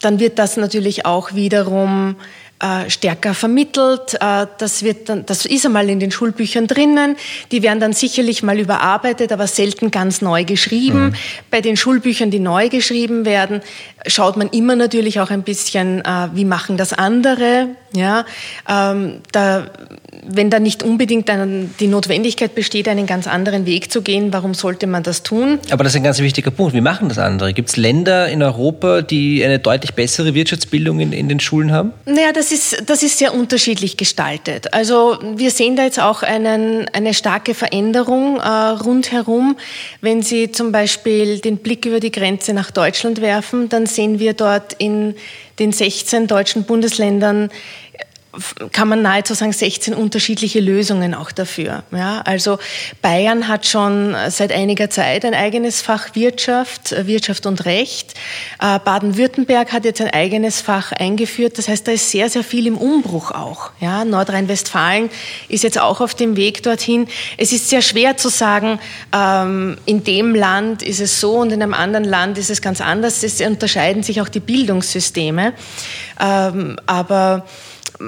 [0.01, 2.15] dann wird das natürlich auch wiederum
[2.63, 4.13] äh, stärker vermittelt.
[4.21, 7.17] Äh, das, wird dann, das ist einmal in den Schulbüchern drinnen.
[7.51, 11.07] Die werden dann sicherlich mal überarbeitet, aber selten ganz neu geschrieben.
[11.07, 11.15] Mhm.
[11.51, 13.61] Bei den Schulbüchern, die neu geschrieben werden,
[14.07, 17.67] schaut man immer natürlich auch ein bisschen, äh, wie machen das andere.
[17.95, 18.25] Ja,
[18.67, 19.67] ähm, da
[20.25, 21.29] wenn da nicht unbedingt
[21.79, 25.59] die Notwendigkeit besteht, einen ganz anderen Weg zu gehen, warum sollte man das tun?
[25.71, 26.73] Aber das ist ein ganz wichtiger Punkt.
[26.73, 27.53] Wie machen das andere?
[27.53, 31.93] Gibt es Länder in Europa, die eine deutlich bessere Wirtschaftsbildung in, in den Schulen haben?
[32.05, 34.73] Naja, das ist, das ist sehr unterschiedlich gestaltet.
[34.73, 39.57] Also wir sehen da jetzt auch einen, eine starke Veränderung äh, rundherum.
[40.01, 44.33] Wenn Sie zum Beispiel den Blick über die Grenze nach Deutschland werfen, dann sehen wir
[44.33, 45.15] dort in
[45.59, 47.49] den 16 deutschen Bundesländern
[48.71, 51.83] kann man nahezu sagen, 16 unterschiedliche Lösungen auch dafür.
[51.91, 52.57] Ja, also
[53.01, 58.15] Bayern hat schon seit einiger Zeit ein eigenes Fach Wirtschaft, Wirtschaft und Recht.
[58.59, 61.59] Äh, Baden-Württemberg hat jetzt ein eigenes Fach eingeführt.
[61.59, 63.69] Das heißt, da ist sehr, sehr viel im Umbruch auch.
[63.79, 65.11] Ja, Nordrhein-Westfalen
[65.47, 67.07] ist jetzt auch auf dem Weg dorthin.
[67.37, 68.79] Es ist sehr schwer zu sagen,
[69.13, 72.81] ähm, in dem Land ist es so und in einem anderen Land ist es ganz
[72.81, 73.21] anders.
[73.21, 75.53] Es unterscheiden sich auch die Bildungssysteme.
[76.19, 77.45] Ähm, aber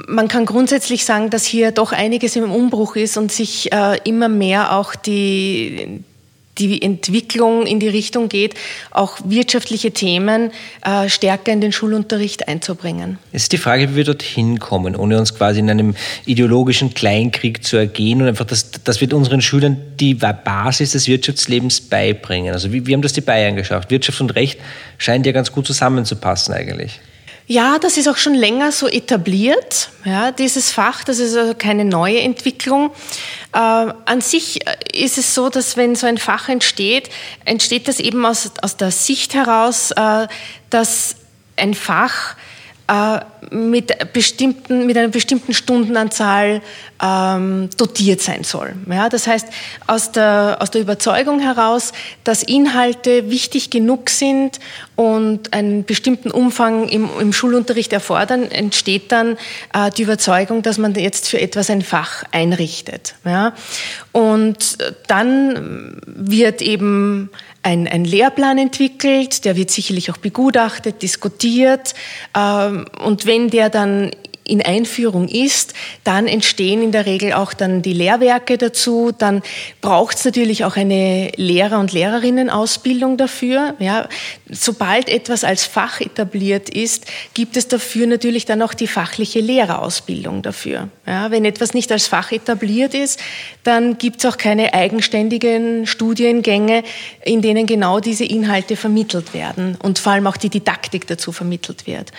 [0.08, 4.30] man kann grundsätzlich sagen, dass hier doch einiges im Umbruch ist und sich äh, immer
[4.30, 6.02] mehr auch die,
[6.58, 8.56] die Entwicklung in die Richtung geht,
[8.92, 10.52] auch wirtschaftliche Themen
[10.84, 13.20] äh, stärker in den Schulunterricht einzubringen.
[13.32, 17.64] Es ist die Frage, wie wir dorthin kommen, ohne uns quasi in einem ideologischen Kleinkrieg
[17.64, 22.54] zu ergehen und einfach, dass, dass wir unseren Schülern die Basis des Wirtschaftslebens beibringen.
[22.54, 23.92] Also wie, wie haben das die Bayern geschafft?
[23.92, 24.60] Wirtschaft und Recht
[24.98, 27.00] scheint ja ganz gut zusammenzupassen eigentlich.
[27.48, 31.04] Ja, das ist auch schon länger so etabliert, ja, dieses Fach.
[31.04, 32.90] Das ist also keine neue Entwicklung.
[33.54, 37.10] Äh, an sich ist es so, dass wenn so ein Fach entsteht,
[37.46, 40.28] entsteht das eben aus, aus der Sicht heraus, äh,
[40.72, 41.18] dass
[41.56, 42.36] ein Fach
[42.88, 43.20] äh,
[43.52, 46.62] mit, bestimmten, mit einer bestimmten Stundenanzahl
[47.02, 48.74] ähm, dotiert sein soll.
[48.90, 49.48] Ja, das heißt,
[49.88, 51.92] aus der, aus der Überzeugung heraus,
[52.24, 54.60] dass Inhalte wichtig genug sind
[54.96, 59.38] und einen bestimmten Umfang im, im Schulunterricht erfordern, entsteht dann
[59.74, 63.16] äh, die Überzeugung, dass man jetzt für etwas ein Fach einrichtet.
[63.26, 63.54] Ja?
[64.12, 64.78] Und
[65.08, 67.30] dann wird eben
[67.66, 71.96] ein, ein Lehrplan entwickelt, der wird sicherlich auch begutachtet, diskutiert.
[72.38, 74.12] Ähm, und wenn der dann
[74.48, 79.12] in Einführung ist, dann entstehen in der Regel auch dann die Lehrwerke dazu.
[79.18, 79.42] Dann
[79.82, 83.74] braucht es natürlich auch eine Lehrer- und Lehrerinnenausbildung dafür.
[83.80, 84.08] Ja,
[84.50, 90.44] sobald etwas als Fach etabliert ist, gibt es dafür natürlich dann auch die fachliche Lehrerausbildung
[90.44, 90.90] dafür.
[91.08, 93.20] Ja, wenn etwas nicht als Fach etabliert ist,
[93.64, 96.84] dann gibt es auch keine eigenständigen Studiengänge,
[97.24, 101.88] in denen genau diese Inhalte vermittelt werden und vor allem auch die Didaktik dazu vermittelt
[101.88, 102.12] wird.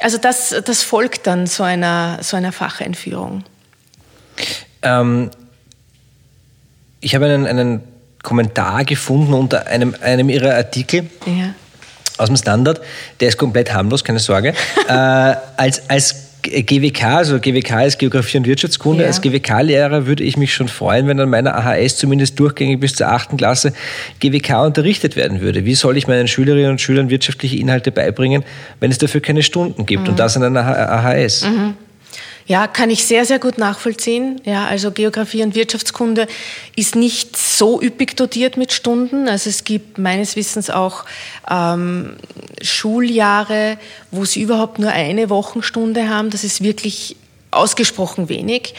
[0.00, 3.44] Also das, das folgt dann so einer, so einer Facheinführung.
[4.82, 5.30] Ähm,
[7.00, 7.82] ich habe einen, einen
[8.22, 11.10] Kommentar gefunden unter einem, einem Ihrer Artikel.
[11.26, 11.54] Ja.
[12.16, 12.80] Aus dem Standard,
[13.20, 14.54] der ist komplett harmlos, keine Sorge.
[14.88, 19.02] äh, als, als GWK, also GWK ist Geografie und Wirtschaftskunde.
[19.02, 19.08] Ja.
[19.08, 23.08] Als GWK-Lehrer würde ich mich schon freuen, wenn an meiner AHS zumindest durchgängig bis zur
[23.08, 23.72] achten Klasse
[24.20, 25.64] GWK unterrichtet werden würde.
[25.64, 28.44] Wie soll ich meinen Schülerinnen und Schülern wirtschaftliche Inhalte beibringen,
[28.80, 30.10] wenn es dafür keine Stunden gibt mhm.
[30.10, 31.44] und das an einer AHS?
[31.44, 31.74] Mhm.
[32.46, 34.40] Ja, kann ich sehr, sehr gut nachvollziehen.
[34.44, 36.26] Ja, also Geografie und Wirtschaftskunde
[36.76, 39.28] ist nicht so üppig dotiert mit Stunden.
[39.28, 41.04] Also es gibt meines Wissens auch
[41.50, 42.16] ähm,
[42.60, 43.78] Schuljahre,
[44.10, 46.28] wo sie überhaupt nur eine Wochenstunde haben.
[46.28, 47.16] Das ist wirklich
[47.50, 48.74] ausgesprochen wenig.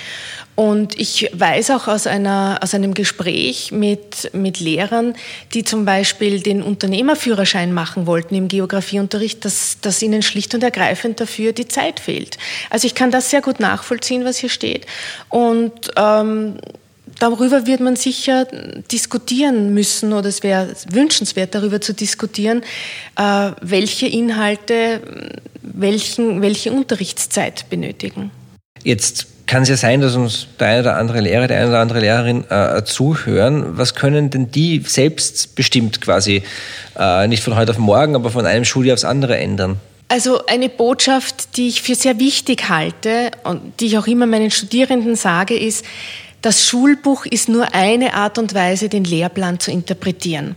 [0.56, 5.14] Und ich weiß auch aus, einer, aus einem Gespräch mit, mit Lehrern,
[5.54, 11.20] die zum Beispiel den Unternehmerführerschein machen wollten im Geografieunterricht, dass, dass ihnen schlicht und ergreifend
[11.20, 12.38] dafür die Zeit fehlt.
[12.70, 14.86] Also ich kann das sehr gut nachvollziehen, was hier steht.
[15.28, 16.56] Und ähm,
[17.20, 18.48] darüber wird man sicher
[18.90, 22.64] diskutieren müssen oder es wäre wünschenswert, darüber zu diskutieren,
[23.18, 25.02] äh, welche Inhalte
[25.62, 28.32] welchen, welche Unterrichtszeit benötigen.
[28.84, 31.80] Jetzt kann es ja sein, dass uns der eine oder andere Lehrer, der eine oder
[31.80, 33.78] andere Lehrerin äh, zuhören.
[33.78, 36.44] Was können denn die selbstbestimmt quasi,
[36.98, 39.80] äh, nicht von heute auf morgen, aber von einem Schuljahr aufs andere ändern?
[40.08, 44.52] Also eine Botschaft, die ich für sehr wichtig halte und die ich auch immer meinen
[44.52, 45.84] Studierenden sage, ist,
[46.42, 50.56] das Schulbuch ist nur eine Art und Weise, den Lehrplan zu interpretieren.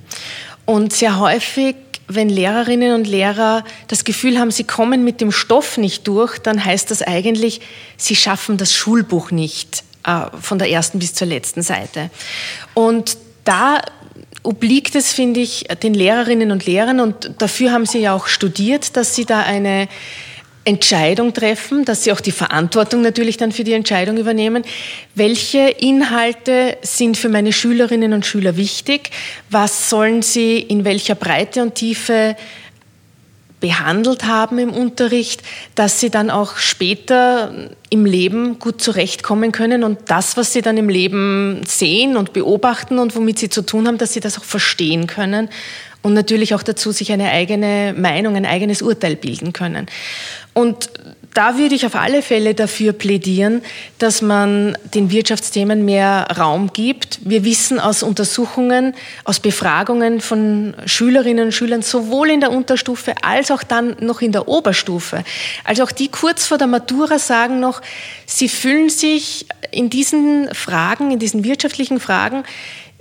[0.66, 1.77] Und sehr häufig
[2.09, 6.64] wenn Lehrerinnen und Lehrer das Gefühl haben, sie kommen mit dem Stoff nicht durch, dann
[6.64, 7.61] heißt das eigentlich,
[7.97, 12.11] sie schaffen das Schulbuch nicht äh, von der ersten bis zur letzten Seite.
[12.75, 13.83] Und da
[14.42, 18.97] obliegt es, finde ich, den Lehrerinnen und Lehrern, und dafür haben sie ja auch studiert,
[18.97, 19.88] dass sie da eine
[20.68, 24.64] Entscheidung treffen, dass sie auch die Verantwortung natürlich dann für die Entscheidung übernehmen.
[25.14, 29.11] Welche Inhalte sind für meine Schülerinnen und Schüler wichtig?
[29.48, 32.37] Was sollen sie in welcher Breite und Tiefe
[33.61, 35.42] behandelt haben im Unterricht,
[35.74, 40.76] dass sie dann auch später im Leben gut zurechtkommen können und das, was sie dann
[40.76, 44.44] im Leben sehen und beobachten und womit sie zu tun haben, dass sie das auch
[44.44, 45.48] verstehen können
[46.02, 49.87] und natürlich auch dazu sich eine eigene Meinung, ein eigenes Urteil bilden können.
[50.54, 50.90] Und
[51.34, 53.62] da würde ich auf alle Fälle dafür plädieren,
[53.98, 57.20] dass man den Wirtschaftsthemen mehr Raum gibt.
[57.22, 63.50] Wir wissen aus Untersuchungen, aus Befragungen von Schülerinnen und Schülern, sowohl in der Unterstufe als
[63.52, 65.22] auch dann noch in der Oberstufe,
[65.64, 67.82] also auch die kurz vor der Matura sagen noch,
[68.26, 72.42] sie fühlen sich in diesen Fragen, in diesen wirtschaftlichen Fragen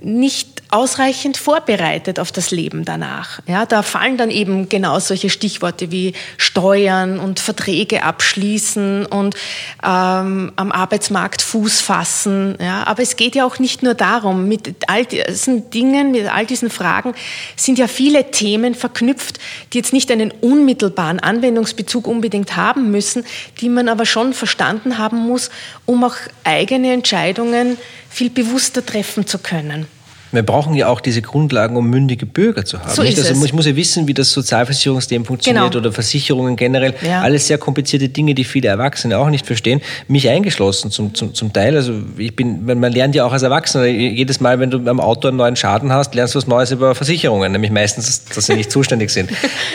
[0.00, 3.40] nicht ausreichend vorbereitet auf das Leben danach.
[3.46, 9.34] Ja, da fallen dann eben genau solche Stichworte wie Steuern und Verträge abschließen und
[9.82, 12.56] ähm, am Arbeitsmarkt Fuß fassen.
[12.60, 14.46] Ja, aber es geht ja auch nicht nur darum.
[14.46, 17.14] Mit all diesen Dingen, mit all diesen Fragen
[17.56, 19.38] sind ja viele Themen verknüpft,
[19.72, 23.24] die jetzt nicht einen unmittelbaren Anwendungsbezug unbedingt haben müssen,
[23.60, 25.50] die man aber schon verstanden haben muss,
[25.86, 27.78] um auch eigene Entscheidungen
[28.10, 29.86] viel bewusster treffen zu können.
[30.32, 32.90] Wir brauchen ja auch diese Grundlagen, um mündige Bürger zu haben.
[32.94, 33.44] So ist also es.
[33.44, 35.80] ich muss ja wissen, wie das Sozialversicherungssystem funktioniert Genau.
[35.80, 36.94] oder Versicherungen generell.
[37.02, 37.22] Ja.
[37.22, 39.80] Alles sehr komplizierte Dinge, die viele Erwachsene auch nicht verstehen.
[40.06, 41.76] Mich eingeschlossen zum, zum, zum Teil.
[41.76, 45.28] Also ich bin, man lernt ja auch als Erwachsener, jedes Mal, wenn du am Auto
[45.28, 48.70] einen neuen Schaden hast, lernst du was Neues über Versicherungen, nämlich meistens, dass sie nicht
[48.78, 49.30] zuständig sind.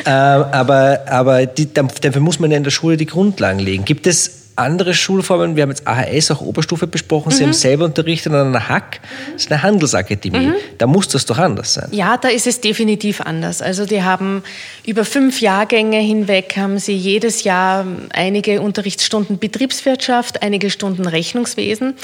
[0.05, 0.11] Ähm,
[0.51, 3.85] aber aber die, dafür muss man ja in der Schule die Grundlagen legen.
[3.85, 8.33] Gibt es andere Schulformen, wir haben jetzt AHS, auch Oberstufe besprochen, Sie haben selber unterrichtet
[8.33, 8.99] an einer Hack,
[9.33, 10.53] das ist eine Handelsakademie.
[10.77, 11.89] Da muss das doch anders sein.
[11.91, 13.61] Ja, da ist es definitiv anders.
[13.61, 14.43] Also die haben
[14.85, 21.95] über fünf Jahrgänge hinweg haben sie jedes Jahr einige Unterrichtsstunden Betriebswirtschaft, einige Stunden Rechnungswesen.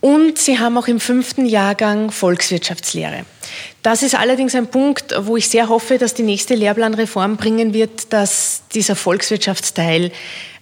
[0.00, 3.26] Und sie haben auch im fünften Jahrgang Volkswirtschaftslehre.
[3.82, 8.12] Das ist allerdings ein Punkt, wo ich sehr hoffe, dass die nächste Lehrplanreform bringen wird,
[8.12, 10.10] dass dieser Volkswirtschaftsteil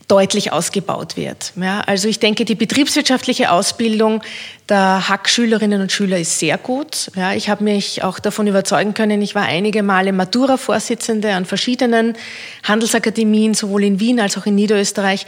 [0.09, 1.52] deutlich ausgebaut wird.
[1.56, 4.22] Ja, also ich denke, die betriebswirtschaftliche Ausbildung
[4.68, 7.11] der Hack-Schülerinnen und Schüler ist sehr gut.
[7.14, 12.16] Ja, ich habe mich auch davon überzeugen können, ich war einige Male Matura-Vorsitzende an verschiedenen
[12.64, 15.26] Handelsakademien, sowohl in Wien als auch in Niederösterreich.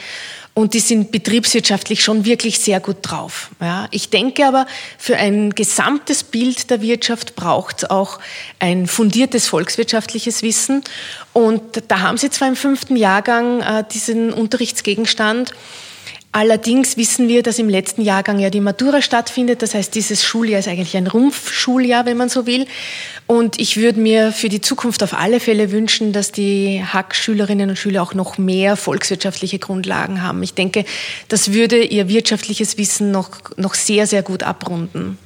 [0.61, 3.49] Und die sind betriebswirtschaftlich schon wirklich sehr gut drauf.
[3.63, 4.67] Ja, ich denke aber,
[4.99, 8.19] für ein gesamtes Bild der Wirtschaft braucht es auch
[8.59, 10.85] ein fundiertes volkswirtschaftliches Wissen.
[11.33, 15.55] Und da haben Sie zwar im fünften Jahrgang äh, diesen Unterrichtsgegenstand,
[16.33, 19.63] Allerdings wissen wir, dass im letzten Jahrgang ja die Matura stattfindet.
[19.63, 22.67] Das heißt, dieses Schuljahr ist eigentlich ein Rumpfschuljahr, wenn man so will.
[23.27, 27.77] Und ich würde mir für die Zukunft auf alle Fälle wünschen, dass die Hack-Schülerinnen und
[27.77, 30.41] Schüler auch noch mehr volkswirtschaftliche Grundlagen haben.
[30.45, 30.85] Ich denke,
[31.27, 35.19] das würde ihr wirtschaftliches Wissen noch, noch sehr, sehr gut abrunden.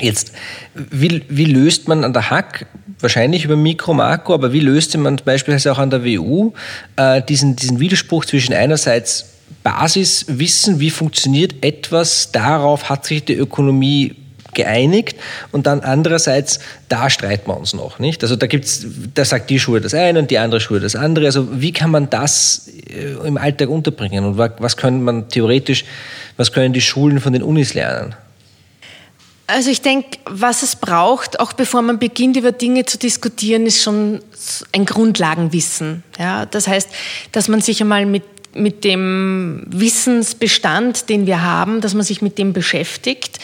[0.00, 0.32] Jetzt,
[0.74, 2.66] wie, wie löst man an der Hack,
[2.98, 6.52] wahrscheinlich über Mikro, Makro, aber wie löste man beispielsweise auch an der WU
[6.96, 9.33] äh, diesen, diesen Widerspruch zwischen einerseits
[9.64, 14.14] Basiswissen, wie funktioniert etwas, darauf hat sich die Ökonomie
[14.52, 15.16] geeinigt
[15.52, 18.22] und dann andererseits, da streiten wir uns noch, nicht?
[18.22, 21.26] Also da gibt's, da sagt die Schule das eine und die andere Schule das andere.
[21.26, 25.84] Also wie kann man das äh, im Alltag unterbringen und was, können man theoretisch,
[26.36, 28.14] was können die Schulen von den Unis lernen?
[29.46, 33.82] Also ich denke, was es braucht, auch bevor man beginnt, über Dinge zu diskutieren, ist
[33.82, 34.20] schon
[34.72, 36.02] ein Grundlagenwissen.
[36.18, 36.88] Ja, das heißt,
[37.32, 38.22] dass man sich einmal mit
[38.54, 43.38] mit dem Wissensbestand, den wir haben, dass man sich mit dem beschäftigt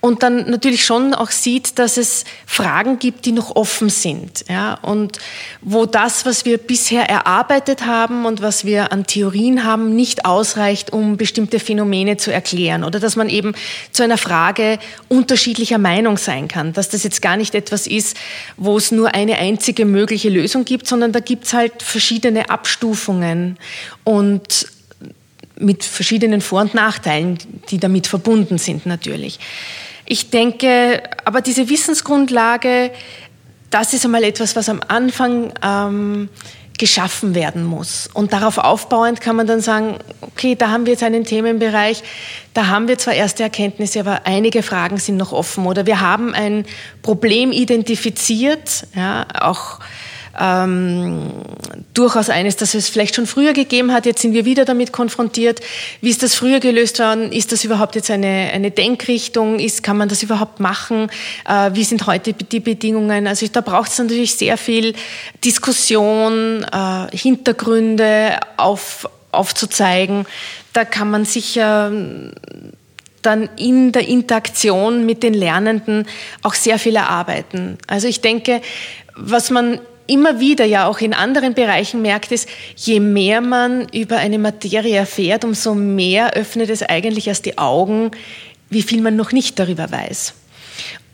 [0.00, 4.74] und dann natürlich schon auch sieht, dass es Fragen gibt, die noch offen sind, ja,
[4.82, 5.18] und
[5.60, 10.92] wo das, was wir bisher erarbeitet haben und was wir an Theorien haben, nicht ausreicht,
[10.92, 13.54] um bestimmte Phänomene zu erklären oder dass man eben
[13.92, 18.16] zu einer Frage unterschiedlicher Meinung sein kann, dass das jetzt gar nicht etwas ist,
[18.56, 23.58] wo es nur eine einzige mögliche Lösung gibt, sondern da gibt es halt verschiedene Abstufungen
[24.04, 24.49] und
[25.60, 27.38] mit verschiedenen Vor- und Nachteilen,
[27.70, 29.38] die damit verbunden sind natürlich.
[30.06, 32.90] Ich denke, aber diese Wissensgrundlage,
[33.70, 36.28] das ist einmal etwas, was am Anfang ähm,
[36.80, 38.08] geschaffen werden muss.
[38.12, 42.02] Und darauf aufbauend kann man dann sagen, okay, da haben wir jetzt einen Themenbereich,
[42.54, 45.66] da haben wir zwar erste Erkenntnisse, aber einige Fragen sind noch offen.
[45.66, 46.64] Oder wir haben ein
[47.02, 49.78] Problem identifiziert, ja, auch
[50.38, 51.32] ähm,
[51.94, 54.06] durchaus eines, das es vielleicht schon früher gegeben hat.
[54.06, 55.60] Jetzt sind wir wieder damit konfrontiert.
[56.00, 57.32] Wie ist das früher gelöst worden?
[57.32, 59.58] Ist das überhaupt jetzt eine, eine Denkrichtung?
[59.58, 61.10] Ist, kann man das überhaupt machen?
[61.48, 63.26] Äh, wie sind heute die Bedingungen?
[63.26, 64.94] Also da braucht es natürlich sehr viel
[65.44, 70.26] Diskussion, äh, Hintergründe auf, aufzuzeigen.
[70.72, 71.90] Da kann man sicher
[73.22, 76.06] dann in der Interaktion mit den Lernenden
[76.42, 77.78] auch sehr viel erarbeiten.
[77.86, 78.62] Also ich denke,
[79.14, 79.80] was man
[80.10, 84.96] immer wieder ja auch in anderen Bereichen merkt, ist, je mehr man über eine Materie
[84.96, 88.10] erfährt, umso mehr öffnet es eigentlich erst die Augen,
[88.68, 90.34] wie viel man noch nicht darüber weiß.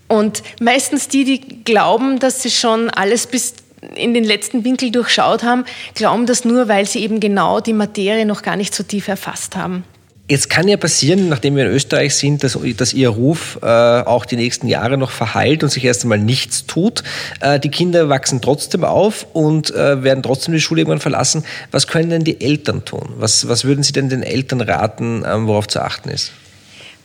[0.08, 3.54] Und meistens die, die glauben, dass sie schon alles bis
[3.94, 8.26] in den letzten Winkel durchschaut haben, glauben das nur, weil sie eben genau die Materie
[8.26, 9.84] noch gar nicht so tief erfasst haben.
[10.28, 14.24] Jetzt kann ja passieren, nachdem wir in Österreich sind, dass, dass Ihr Ruf äh, auch
[14.24, 17.04] die nächsten Jahre noch verheilt und sich erst einmal nichts tut.
[17.40, 21.44] Äh, die Kinder wachsen trotzdem auf und äh, werden trotzdem die Schule irgendwann verlassen.
[21.70, 23.10] Was können denn die Eltern tun?
[23.18, 26.32] Was, was würden Sie denn den Eltern raten, ähm, worauf zu achten ist?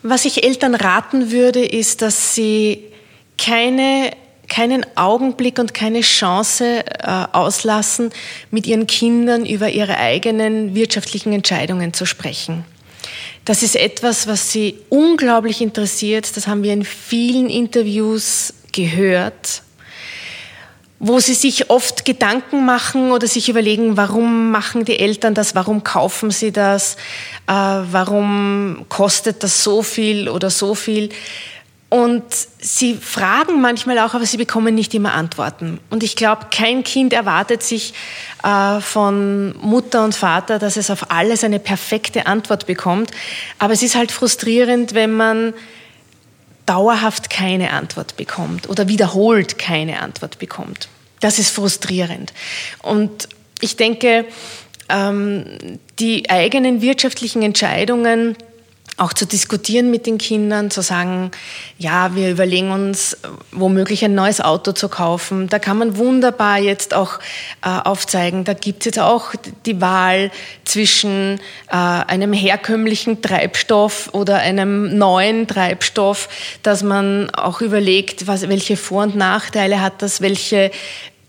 [0.02, 2.86] Was ich Eltern raten würde, ist, dass sie
[3.38, 4.12] keine
[4.50, 8.10] keinen Augenblick und keine Chance äh, auslassen,
[8.50, 12.66] mit ihren Kindern über ihre eigenen wirtschaftlichen Entscheidungen zu sprechen.
[13.46, 16.36] Das ist etwas, was sie unglaublich interessiert.
[16.38, 19.64] Das haben wir in vielen Interviews gehört,
[21.00, 25.84] wo sie sich oft Gedanken machen oder sich überlegen, warum machen die Eltern das, warum
[25.84, 26.96] kaufen sie das,
[27.48, 31.10] äh, warum kostet das so viel oder so viel.
[31.92, 32.24] Und
[32.62, 35.82] sie fragen manchmal auch, aber sie bekommen nicht immer Antworten.
[35.90, 37.94] Und ich glaube, kein Kind erwartet sich
[38.44, 43.12] äh, von Mutter und Vater, dass es auf alles eine perfekte Antwort bekommt.
[43.60, 45.54] Aber es ist halt frustrierend, wenn man
[46.66, 50.88] dauerhaft keine Antwort bekommt oder wiederholt keine Antwort bekommt.
[51.20, 52.32] Das ist frustrierend.
[52.84, 53.28] Und
[53.60, 54.24] ich denke,
[54.88, 58.38] ähm, die eigenen wirtschaftlichen Entscheidungen,
[59.02, 61.32] auch zu diskutieren mit den Kindern, zu sagen,
[61.80, 63.18] ja, wir überlegen uns
[63.52, 65.50] womöglich ein neues Auto zu kaufen.
[65.50, 67.20] Da kann man wunderbar jetzt auch
[67.64, 69.34] äh, aufzeigen, da gibt es jetzt auch
[69.66, 70.30] die Wahl
[70.66, 71.40] zwischen
[71.70, 76.30] äh, einem herkömmlichen Treibstoff oder einem neuen Treibstoff,
[76.62, 80.70] dass man auch überlegt, was, welche Vor- und Nachteile hat das, welche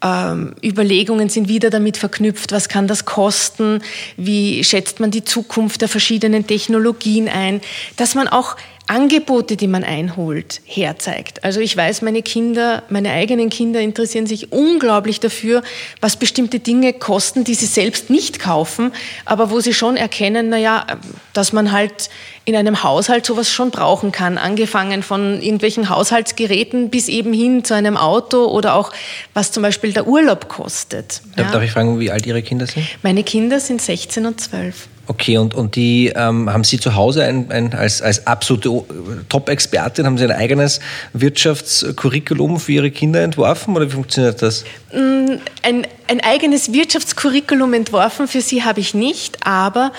[0.02, 3.80] ähm, Überlegungen sind wieder damit verknüpft, was kann das kosten,
[4.16, 7.60] wie schätzt man die Zukunft der verschiedenen Technologien ein,
[7.96, 8.56] dass man auch
[8.88, 11.44] Angebote, die man einholt, herzeigt.
[11.44, 15.62] Also ich weiß, meine Kinder, meine eigenen Kinder interessieren sich unglaublich dafür,
[16.00, 18.92] was bestimmte Dinge kosten, die sie selbst nicht kaufen,
[19.24, 20.84] aber wo sie schon erkennen, naja,
[21.32, 22.10] dass man halt
[22.44, 27.74] in einem Haushalt sowas schon brauchen kann, angefangen von irgendwelchen Haushaltsgeräten bis eben hin zu
[27.74, 28.92] einem Auto oder auch
[29.34, 31.22] was zum Beispiel der Urlaub kostet.
[31.36, 31.50] Ja.
[31.50, 32.86] Darf ich fragen, wie alt Ihre Kinder sind?
[33.02, 34.88] Meine Kinder sind 16 und 12.
[35.08, 38.84] Okay, und, und die ähm, haben Sie zu Hause ein, ein, als, als absolute
[39.28, 40.78] Top-Expertin, haben Sie ein eigenes
[41.12, 44.64] Wirtschaftskurriculum für Ihre Kinder entworfen oder wie funktioniert das?
[44.92, 49.92] Mm, ein, ein eigenes Wirtschaftskurriculum entworfen für sie habe ich nicht, aber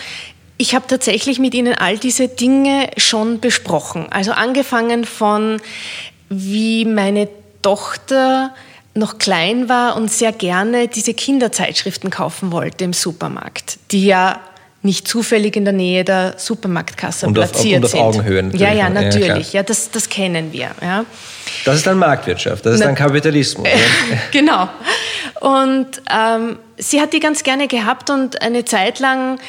[0.63, 4.07] ich habe tatsächlich mit ihnen all diese Dinge schon besprochen.
[4.11, 5.59] Also angefangen von,
[6.29, 7.27] wie meine
[7.61, 8.53] Tochter
[8.93, 14.39] noch klein war und sehr gerne diese Kinderzeitschriften kaufen wollte im Supermarkt, die ja
[14.83, 18.55] nicht zufällig in der Nähe der Supermarktkasse und platziert auf, und auf Augenhöhe sind.
[18.55, 19.51] Ja, ja, natürlich.
[19.51, 20.71] Ja, ja, das, das kennen wir.
[20.81, 21.03] Ja.
[21.65, 23.67] Das ist dann Marktwirtschaft, das ist Na, dann Kapitalismus.
[24.31, 24.69] genau.
[25.41, 29.39] Und ähm, sie hat die ganz gerne gehabt und eine Zeit lang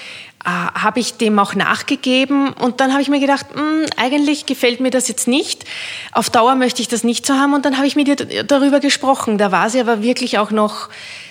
[0.45, 4.47] äh, habe ich dem auch nachgegeben und dann habe ich mir gedacht, mh, hm, eigentlich
[4.47, 5.65] gefällt mir das jetzt nicht.
[6.13, 8.81] Auf Dauer möchte ich das nicht so haben und dann habe ich mit ihr darüber
[8.81, 9.39] gesprochen.
[9.39, 10.91] Da war sie aber wirklich auch noch,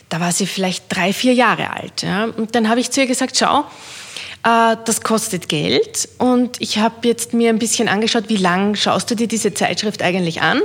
[0.10, 2.02] da war sie vielleicht drei, vier Jahre alt.
[2.02, 2.26] Ja?
[2.26, 3.66] Und dann habe ich zu ihr gesagt, schau,
[4.44, 9.12] äh, das kostet Geld und ich habe jetzt mir ein bisschen angeschaut, wie lang schaust
[9.12, 10.62] du dir diese Zeitschrift eigentlich an?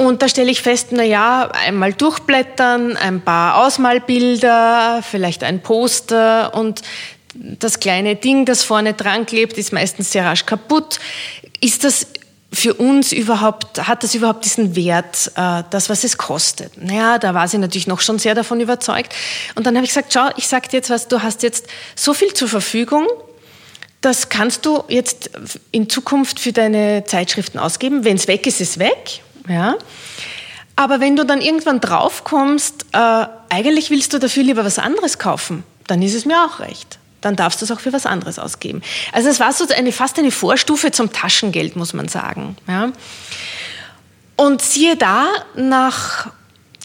[0.00, 6.54] Und da stelle ich fest, na ja, einmal durchblättern, ein paar Ausmalbilder, vielleicht ein Poster
[6.54, 6.80] und
[7.34, 11.00] das kleine Ding, das vorne dran klebt, ist meistens sehr rasch kaputt.
[11.60, 12.06] Ist das
[12.50, 16.82] für uns überhaupt, hat das überhaupt diesen Wert, äh, das, was es kostet?
[16.82, 19.14] Naja, da war sie natürlich noch schon sehr davon überzeugt.
[19.54, 22.14] Und dann habe ich gesagt, schau, ich sage dir jetzt was, du hast jetzt so
[22.14, 23.06] viel zur Verfügung,
[24.00, 25.28] das kannst du jetzt
[25.72, 28.02] in Zukunft für deine Zeitschriften ausgeben.
[28.02, 29.20] Wenn es weg ist, ist es weg.
[29.50, 29.76] Ja?
[30.76, 35.64] Aber wenn du dann irgendwann draufkommst, äh, eigentlich willst du dafür lieber was anderes kaufen,
[35.86, 36.98] dann ist es mir auch recht.
[37.20, 38.80] Dann darfst du es auch für was anderes ausgeben.
[39.12, 42.56] Also es war so eine, fast eine Vorstufe zum Taschengeld, muss man sagen.
[42.66, 42.92] Ja?
[44.36, 46.28] Und siehe da, nach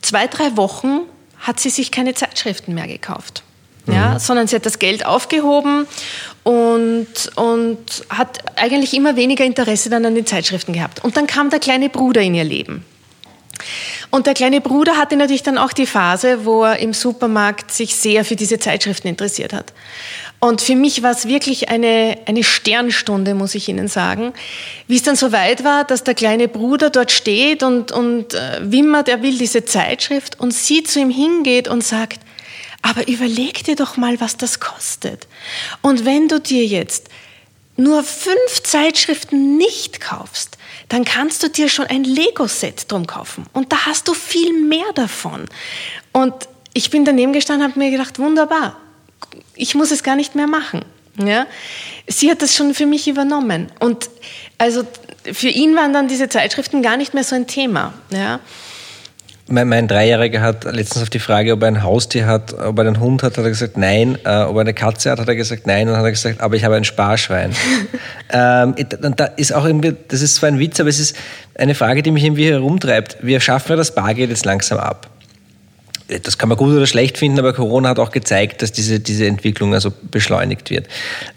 [0.02, 1.02] zwei, drei Wochen
[1.40, 3.44] hat sie sich keine Zeitschriften mehr gekauft.
[3.88, 4.20] Ja, mhm.
[4.20, 5.88] sondern sie hat das Geld aufgehoben
[6.46, 11.04] und, und hat eigentlich immer weniger Interesse dann an den Zeitschriften gehabt.
[11.04, 12.86] Und dann kam der kleine Bruder in ihr Leben.
[14.12, 17.96] Und der kleine Bruder hatte natürlich dann auch die Phase, wo er im Supermarkt sich
[17.96, 19.74] sehr für diese Zeitschriften interessiert hat.
[20.40, 24.32] Und für mich war es wirklich eine, eine Sternstunde, muss ich Ihnen sagen.
[24.88, 28.60] Wie es dann so weit war, dass der kleine Bruder dort steht und, und äh,
[28.60, 32.20] wimmert, er will diese Zeitschrift und sie zu ihm hingeht und sagt,
[32.86, 35.28] aber überleg dir doch mal, was das kostet.
[35.82, 37.08] Und wenn du dir jetzt
[37.78, 43.48] nur fünf Zeitschriften nicht kaufst, dann kannst du dir schon ein Lego-Set drum kaufen.
[43.54, 45.46] Und da hast du viel mehr davon.
[46.12, 46.36] Und
[46.76, 48.78] ich bin daneben gestanden und habe mir gedacht, wunderbar,
[49.56, 50.86] ich muss es gar nicht mehr machen.
[51.18, 51.48] Ja?
[52.06, 53.72] Sie hat das schon für mich übernommen.
[53.80, 54.12] Und
[54.60, 54.86] also
[55.34, 57.96] für ihn waren dann diese Zeitschriften gar nicht mehr so ein Thema.
[58.12, 58.42] Ja?
[59.48, 62.88] Mein, mein, Dreijähriger hat letztens auf die Frage, ob er ein Haustier hat, ob er
[62.88, 64.18] einen Hund hat, hat er gesagt nein.
[64.26, 65.88] Äh, ob er eine Katze hat, hat er gesagt nein.
[65.88, 67.52] Und dann hat er gesagt, aber ich habe ein Sparschwein.
[68.32, 68.76] ähm,
[69.16, 71.16] da ist auch irgendwie, das ist zwar ein Witz, aber es ist
[71.54, 73.18] eine Frage, die mich irgendwie herumtreibt.
[73.22, 75.12] Wir schaffen ja das Bargeld jetzt langsam ab.
[76.08, 79.28] Das kann man gut oder schlecht finden, aber Corona hat auch gezeigt, dass diese, diese
[79.28, 80.88] Entwicklung also beschleunigt wird.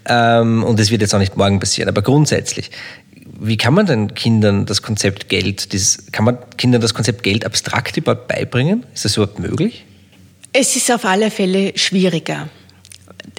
[0.06, 1.88] Ähm, und es wird jetzt auch nicht morgen passieren.
[1.88, 2.70] Aber grundsätzlich,
[3.41, 7.47] wie kann man denn Kindern das Konzept Geld, dieses, kann man Kindern das Konzept Geld
[7.47, 8.84] abstrakt überhaupt beibringen?
[8.93, 9.84] Ist das überhaupt möglich?
[10.53, 12.49] Es ist auf alle Fälle schwieriger.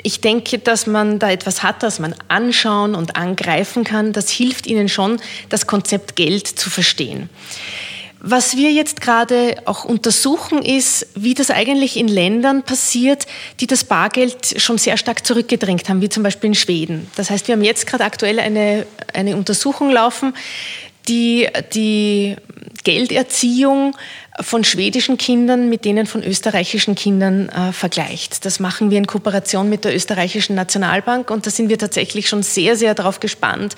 [0.04, 4.14] ich denke, dass man da etwas hat, das man anschauen und angreifen kann.
[4.14, 5.20] Das hilft Ihnen schon,
[5.50, 7.30] das Konzept Geld zu verstehen.
[8.22, 13.26] Was wir jetzt gerade auch untersuchen, ist, wie das eigentlich in Ländern passiert,
[13.62, 17.10] die das Bargeld schon sehr stark zurückgedrängt haben, wie zum Beispiel in Schweden.
[17.16, 20.34] Das heißt, wir haben jetzt gerade aktuell eine, eine Untersuchung laufen,
[21.08, 22.36] die die
[22.84, 23.96] Gelderziehung
[24.42, 28.46] von schwedischen Kindern mit denen von österreichischen Kindern äh, vergleicht.
[28.46, 32.44] Das machen wir in Kooperation mit der österreichischen Nationalbank und da sind wir tatsächlich schon
[32.44, 33.76] sehr, sehr darauf gespannt,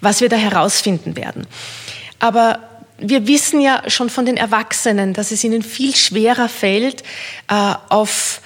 [0.00, 1.46] was wir da herausfinden werden.
[2.18, 2.60] Aber
[2.98, 7.02] wir wissen ja schon von den Erwachsenen, dass es ihnen viel schwerer fällt,
[7.48, 8.40] äh, auf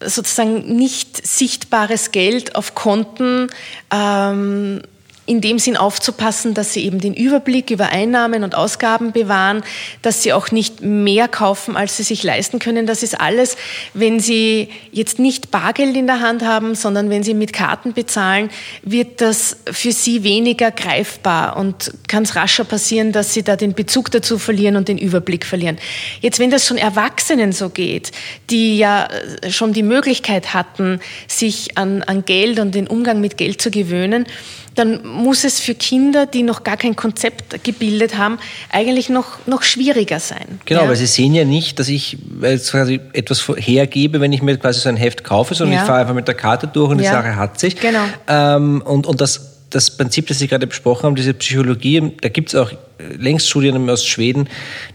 [0.00, 3.48] sozusagen nicht sichtbares Geld auf Konten
[3.90, 4.82] ähm,
[5.26, 9.62] in dem Sinn aufzupassen, dass sie eben den Überblick über Einnahmen und Ausgaben bewahren,
[10.02, 12.86] dass sie auch nicht mehr kaufen, als sie sich leisten können.
[12.86, 13.56] Das ist alles,
[13.94, 18.50] wenn sie jetzt nicht Bargeld in der Hand haben, sondern wenn sie mit Karten bezahlen,
[18.82, 23.72] wird das für sie weniger greifbar und kann es rascher passieren, dass sie da den
[23.72, 25.78] Bezug dazu verlieren und den Überblick verlieren.
[26.20, 28.12] Jetzt, wenn das schon Erwachsenen so geht,
[28.50, 29.08] die ja
[29.48, 34.26] schon die Möglichkeit hatten, sich an, an Geld und den Umgang mit Geld zu gewöhnen,
[34.74, 38.38] dann muss es für Kinder, die noch gar kein Konzept gebildet haben,
[38.70, 40.60] eigentlich noch, noch schwieriger sein.
[40.64, 40.88] Genau, ja?
[40.88, 44.88] weil sie sehen ja nicht, dass ich quasi etwas hergebe, wenn ich mir quasi so
[44.88, 45.82] ein Heft kaufe, sondern ja.
[45.82, 47.10] ich fahre einfach mit der Karte durch und ja.
[47.10, 47.76] die Sache hat sich.
[47.76, 48.04] Genau.
[48.28, 52.50] Ähm, und, und das das Prinzip, das Sie gerade besprochen haben, diese Psychologie, da gibt
[52.50, 54.48] es auch längst Studien aus Schweden,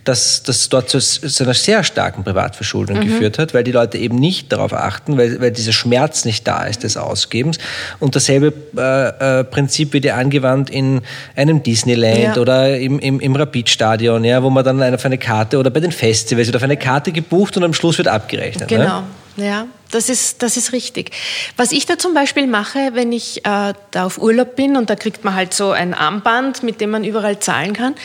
[0.06, 3.02] dass das dort zu, zu, einer sehr starken Privatverschuldung mhm.
[3.02, 6.64] geführt hat, weil die Leute eben nicht darauf achten, weil, weil dieser Schmerz nicht da
[6.64, 7.58] ist des Ausgebens.
[8.00, 11.02] Und dasselbe äh, äh, Prinzip wird ja angewandt in
[11.36, 12.38] einem Disneyland ja.
[12.38, 15.92] oder im, im, im Rapid-Stadion, ja, wo man dann auf eine Karte oder bei den
[15.92, 18.72] Festivals wird auf eine Karte gebucht und am Schluss wird abgerechnet.
[18.72, 18.78] Ne?
[18.78, 19.02] Genau.
[19.02, 19.08] Ne?
[19.40, 21.12] Ja, das ist, das ist richtig.
[21.56, 24.96] Was ich da zum Beispiel mache, wenn ich äh, da auf Urlaub bin und da
[24.96, 27.96] kriegt man halt so ein Armband, mit dem man überall zahlen kann,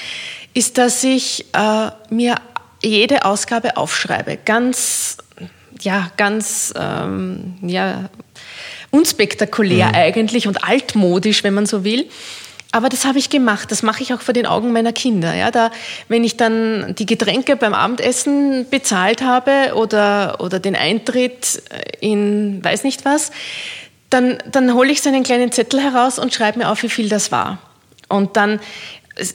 [0.55, 2.37] ist, dass ich äh, mir
[2.83, 4.39] jede Ausgabe aufschreibe.
[4.45, 5.19] Ganz,
[5.81, 8.09] ja, ganz, ähm, ja,
[8.91, 9.95] unspektakulär mhm.
[9.95, 12.09] eigentlich und altmodisch, wenn man so will.
[12.75, 13.71] Aber das habe ich gemacht.
[13.71, 15.33] Das mache ich auch vor den Augen meiner Kinder.
[15.33, 15.71] Ja, da,
[16.09, 21.63] wenn ich dann die Getränke beim Abendessen bezahlt habe oder, oder den Eintritt
[22.01, 23.31] in weiß nicht was,
[24.11, 27.09] dann, dann hole ich so einen kleinen Zettel heraus und schreibe mir auf, wie viel
[27.09, 27.59] das war.
[28.09, 28.59] Und dann,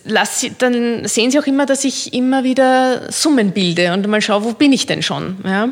[0.03, 4.43] lass, dann sehen Sie auch immer, dass ich immer wieder Summen bilde und mal schaue,
[4.43, 5.37] wo bin ich denn schon.
[5.45, 5.69] Ja.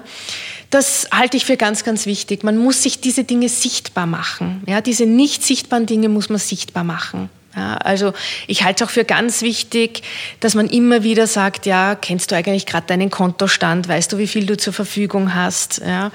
[0.69, 2.45] Das halte ich für ganz, ganz wichtig.
[2.45, 4.63] Man muss sich diese Dinge sichtbar machen.
[4.67, 7.29] Ja, diese nicht sichtbaren Dinge muss man sichtbar machen.
[7.57, 8.13] Ja, also
[8.45, 10.03] ich halte es auch für ganz wichtig,
[10.39, 14.27] dass man immer wieder sagt, ja, kennst du eigentlich gerade deinen Kontostand, weißt du, wie
[14.27, 15.81] viel du zur Verfügung hast.
[15.83, 16.11] Ja,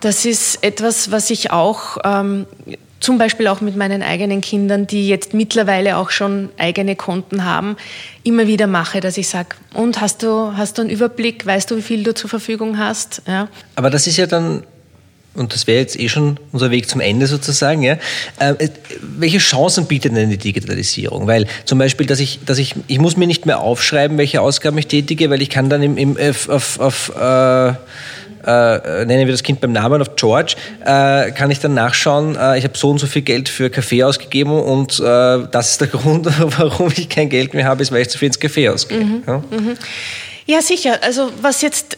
[0.00, 2.46] das ist etwas, was ich auch ähm,
[2.98, 7.76] zum Beispiel auch mit meinen eigenen Kindern, die jetzt mittlerweile auch schon eigene Konten haben,
[8.22, 11.76] immer wieder mache, dass ich sage, und hast du, hast du einen Überblick, weißt du,
[11.76, 13.22] wie viel du zur Verfügung hast?
[13.28, 13.48] Ja.
[13.76, 14.64] Aber das ist ja dann
[15.34, 17.98] und das wäre jetzt eh schon unser Weg zum Ende sozusagen, ja,
[18.38, 18.68] äh,
[19.00, 21.26] welche Chancen bietet denn die Digitalisierung?
[21.26, 24.78] Weil zum Beispiel, dass ich, dass ich, ich muss mir nicht mehr aufschreiben, welche Ausgaben
[24.78, 27.74] ich tätige, weil ich kann dann im, im auf, auf, auf äh,
[28.46, 30.54] äh, nennen wir das Kind beim Namen auf George,
[30.84, 34.04] äh, kann ich dann nachschauen, äh, ich habe so und so viel Geld für Kaffee
[34.04, 36.28] ausgegeben und äh, das ist der Grund,
[36.58, 39.04] warum ich kein Geld mehr habe, ist, weil ich zu viel ins Kaffee ausgebe.
[39.04, 39.22] Mhm.
[39.26, 39.38] Ja?
[39.50, 39.76] Mhm.
[40.46, 40.98] Ja, sicher.
[41.02, 41.96] Also was jetzt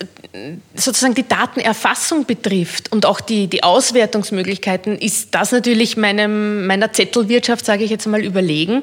[0.75, 7.65] sozusagen die Datenerfassung betrifft und auch die, die Auswertungsmöglichkeiten, ist das natürlich meinem, meiner Zettelwirtschaft,
[7.65, 8.83] sage ich jetzt mal, überlegen.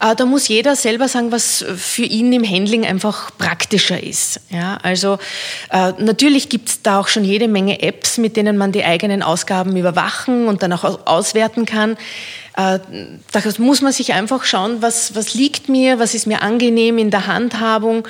[0.00, 4.40] Äh, da muss jeder selber sagen, was für ihn im Handling einfach praktischer ist.
[4.50, 5.18] Ja, also
[5.70, 9.22] äh, natürlich gibt es da auch schon jede Menge Apps, mit denen man die eigenen
[9.22, 11.96] Ausgaben überwachen und dann auch auswerten kann.
[12.56, 12.78] Äh,
[13.32, 17.10] da muss man sich einfach schauen, was, was liegt mir, was ist mir angenehm in
[17.10, 18.06] der Handhabung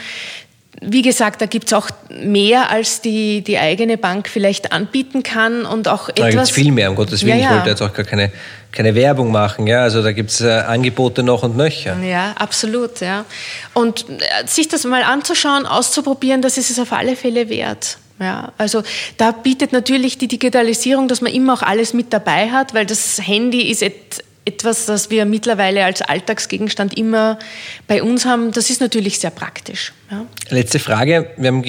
[0.81, 5.65] wie gesagt, da gibt es auch mehr, als die, die eigene Bank vielleicht anbieten kann
[5.65, 6.25] und auch etwas.
[6.25, 7.39] Da gibt es viel mehr, um Gottes Willen.
[7.39, 7.51] Ja, ja.
[7.51, 8.33] Ich wollte jetzt auch gar keine,
[8.73, 9.67] keine Werbung machen.
[9.67, 9.83] Ja?
[9.83, 11.97] Also da gibt es äh, Angebote noch und nöcher.
[12.03, 13.01] Ja, absolut.
[13.01, 13.25] Ja.
[13.73, 17.99] Und äh, sich das mal anzuschauen, auszuprobieren, das ist es auf alle Fälle wert.
[18.21, 18.83] Ja, also
[19.17, 23.19] da bietet natürlich die Digitalisierung, dass man immer auch alles mit dabei hat, weil das
[23.21, 27.39] Handy ist et, etwas, das wir mittlerweile als Alltagsgegenstand immer
[27.87, 29.93] bei uns haben, das ist natürlich sehr praktisch.
[30.11, 30.27] Ja.
[30.51, 31.31] Letzte Frage.
[31.37, 31.65] Wir haben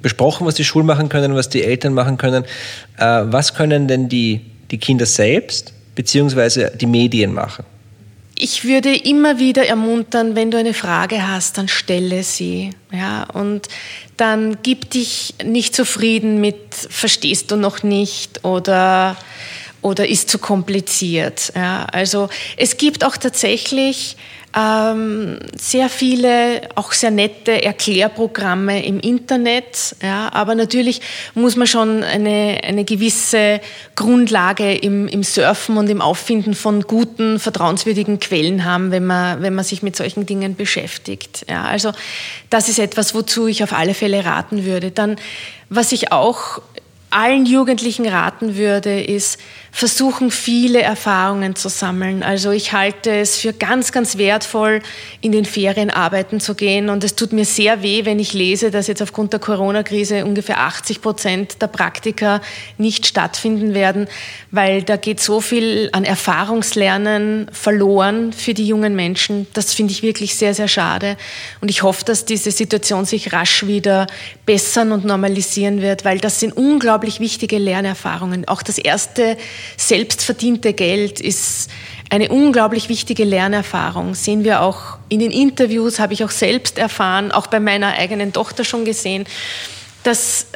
[0.00, 2.44] besprochen, was die Schulen machen können, was die Eltern machen können.
[2.96, 6.70] Äh, was können denn die, die Kinder selbst bzw.
[6.76, 7.64] die Medien machen?
[8.36, 12.70] ich würde immer wieder ermuntern, wenn du eine Frage hast, dann stelle sie.
[12.92, 13.68] Ja, und
[14.16, 19.16] dann gib dich nicht zufrieden mit verstehst du noch nicht oder
[19.84, 21.52] oder ist zu kompliziert.
[21.54, 24.16] Ja, also es gibt auch tatsächlich
[24.56, 29.96] ähm, sehr viele, auch sehr nette Erklärprogramme im Internet.
[30.02, 31.02] Ja, aber natürlich
[31.34, 33.60] muss man schon eine, eine gewisse
[33.94, 39.54] Grundlage im, im Surfen und im Auffinden von guten, vertrauenswürdigen Quellen haben, wenn man, wenn
[39.54, 41.44] man sich mit solchen Dingen beschäftigt.
[41.46, 41.92] Ja, also
[42.48, 44.92] das ist etwas, wozu ich auf alle Fälle raten würde.
[44.92, 45.16] Dann,
[45.68, 46.62] was ich auch
[47.14, 49.38] allen Jugendlichen raten würde, ist,
[49.74, 52.22] versuchen viele Erfahrungen zu sammeln.
[52.22, 54.80] Also ich halte es für ganz, ganz wertvoll,
[55.20, 56.90] in den Ferien arbeiten zu gehen.
[56.90, 60.60] Und es tut mir sehr weh, wenn ich lese, dass jetzt aufgrund der Corona-Krise ungefähr
[60.60, 62.40] 80 Prozent der Praktika
[62.78, 64.06] nicht stattfinden werden,
[64.52, 69.48] weil da geht so viel an Erfahrungslernen verloren für die jungen Menschen.
[69.54, 71.16] Das finde ich wirklich sehr, sehr schade.
[71.60, 74.06] Und ich hoffe, dass diese Situation sich rasch wieder
[74.46, 78.46] bessern und normalisieren wird, weil das sind unglaublich wichtige Lernerfahrungen.
[78.46, 79.36] Auch das erste
[79.76, 81.70] selbstverdiente Geld ist
[82.10, 84.14] eine unglaublich wichtige Lernerfahrung.
[84.14, 88.32] Sehen wir auch in den Interviews, habe ich auch selbst erfahren, auch bei meiner eigenen
[88.32, 89.24] Tochter schon gesehen,
[90.02, 90.46] dass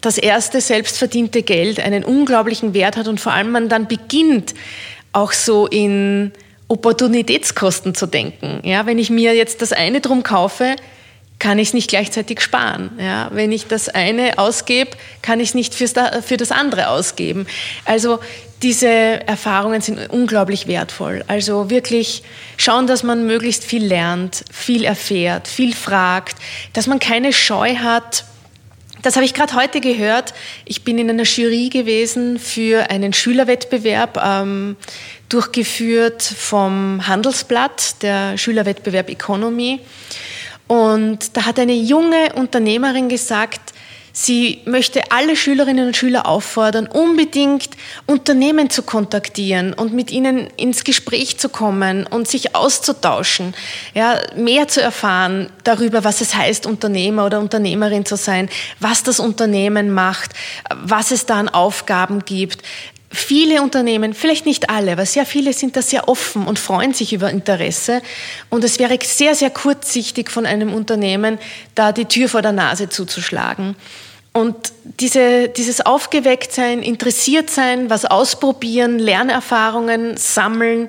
[0.00, 4.54] das erste selbstverdiente Geld einen unglaublichen Wert hat und vor allem man dann beginnt,
[5.12, 6.32] auch so in
[6.68, 8.60] Opportunitätskosten zu denken.
[8.64, 10.76] Ja, wenn ich mir jetzt das eine drum kaufe,
[11.38, 12.90] kann ich es nicht gleichzeitig sparen.
[12.98, 14.90] Ja, wenn ich das eine ausgebe,
[15.22, 17.46] kann ich es nicht für das andere ausgeben.
[17.84, 18.18] Also
[18.62, 21.24] diese Erfahrungen sind unglaublich wertvoll.
[21.26, 22.22] Also wirklich
[22.56, 26.36] schauen, dass man möglichst viel lernt, viel erfährt, viel fragt,
[26.72, 28.24] dass man keine Scheu hat.
[29.02, 30.32] Das habe ich gerade heute gehört.
[30.64, 34.76] Ich bin in einer Jury gewesen für einen Schülerwettbewerb, ähm,
[35.28, 39.80] durchgeführt vom Handelsblatt, der Schülerwettbewerb Economy.
[40.66, 43.72] Und da hat eine junge Unternehmerin gesagt,
[44.16, 47.68] sie möchte alle Schülerinnen und Schüler auffordern, unbedingt
[48.06, 53.54] Unternehmen zu kontaktieren und mit ihnen ins Gespräch zu kommen und sich auszutauschen,
[53.94, 58.48] ja, mehr zu erfahren darüber, was es heißt, Unternehmer oder Unternehmerin zu sein,
[58.80, 60.32] was das Unternehmen macht,
[60.74, 62.62] was es da an Aufgaben gibt,
[63.10, 67.12] Viele Unternehmen, vielleicht nicht alle, aber sehr viele sind da sehr offen und freuen sich
[67.12, 68.02] über Interesse.
[68.50, 71.38] Und es wäre sehr, sehr kurzsichtig von einem Unternehmen,
[71.74, 73.76] da die Tür vor der Nase zuzuschlagen.
[74.32, 74.54] Und
[75.00, 80.88] diese, dieses Aufgewecktsein, interessiert sein, was ausprobieren, Lernerfahrungen sammeln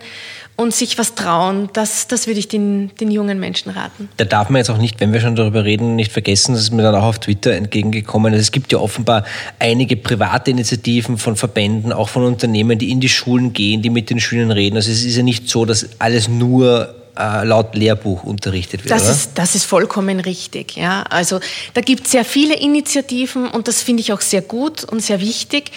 [0.58, 4.10] und sich was trauen, das, das würde ich den, den jungen Menschen raten.
[4.18, 6.72] Da darf man jetzt auch nicht, wenn wir schon darüber reden, nicht vergessen, das ist
[6.72, 8.34] mir dann auch auf Twitter entgegengekommen.
[8.34, 9.24] Also es gibt ja offenbar
[9.60, 14.10] einige private Initiativen von Verbänden, auch von Unternehmen, die in die Schulen gehen, die mit
[14.10, 14.76] den Schülern reden.
[14.76, 18.91] Also es ist ja nicht so, dass alles nur äh, laut Lehrbuch unterrichtet wird.
[18.91, 20.76] Das ist, das ist vollkommen richtig.
[20.76, 21.03] Ja.
[21.03, 21.39] Also
[21.76, 25.22] da gibt es sehr viele Initiativen und das finde ich auch sehr gut und sehr
[25.22, 25.72] wichtig.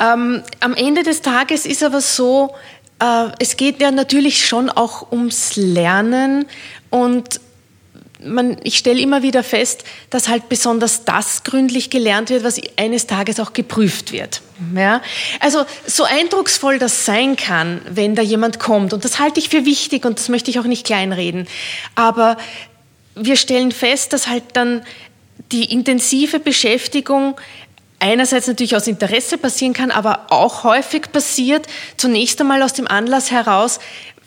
[0.00, 2.54] Ähm, am Ende des Tages ist aber so,
[3.38, 6.46] es geht ja natürlich schon auch ums Lernen
[6.90, 7.40] und
[8.24, 13.06] man, ich stelle immer wieder fest, dass halt besonders das gründlich gelernt wird, was eines
[13.06, 14.42] Tages auch geprüft wird.
[14.74, 15.02] Ja?
[15.40, 19.64] Also so eindrucksvoll das sein kann, wenn da jemand kommt, und das halte ich für
[19.64, 21.46] wichtig und das möchte ich auch nicht kleinreden,
[21.94, 22.36] aber
[23.14, 24.82] wir stellen fest, dass halt dann
[25.52, 27.36] die intensive Beschäftigung
[28.00, 33.30] einerseits natürlich aus Interesse passieren kann, aber auch häufig passiert, zunächst einmal aus dem Anlass
[33.30, 33.80] heraus,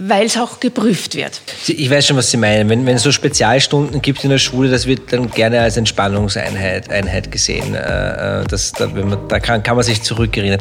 [0.03, 1.41] weil es auch geprüft wird.
[1.67, 2.69] Ich weiß schon, was Sie meinen.
[2.69, 6.89] Wenn, wenn es so Spezialstunden gibt in der Schule, das wird dann gerne als Entspannungseinheit
[6.89, 7.75] Einheit gesehen.
[7.75, 10.59] Äh, äh, das, da, man, da kann, kann man sich zurückerinnern.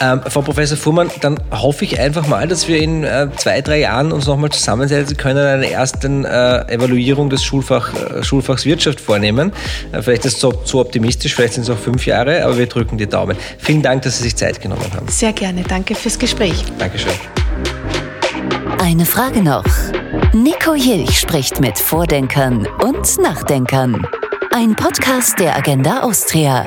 [0.00, 3.80] Ähm, Frau Professor Fuhrmann, dann hoffe ich einfach mal, dass wir in äh, zwei, drei
[3.80, 9.52] Jahren uns nochmal zusammensetzen können, eine erste äh, Evaluierung des Schulfach, äh, Schulfachs Wirtschaft vornehmen.
[10.00, 12.98] Vielleicht ist es zu, zu optimistisch, vielleicht sind es auch fünf Jahre, aber wir drücken
[12.98, 13.36] die Daumen.
[13.58, 15.08] Vielen Dank, dass Sie sich Zeit genommen haben.
[15.08, 15.62] Sehr gerne.
[15.62, 16.64] Danke fürs Gespräch.
[16.78, 17.12] Dankeschön.
[18.82, 19.64] Eine Frage noch.
[20.32, 24.04] Nico Jilch spricht mit Vordenkern und Nachdenkern.
[24.52, 26.66] Ein Podcast der Agenda Austria.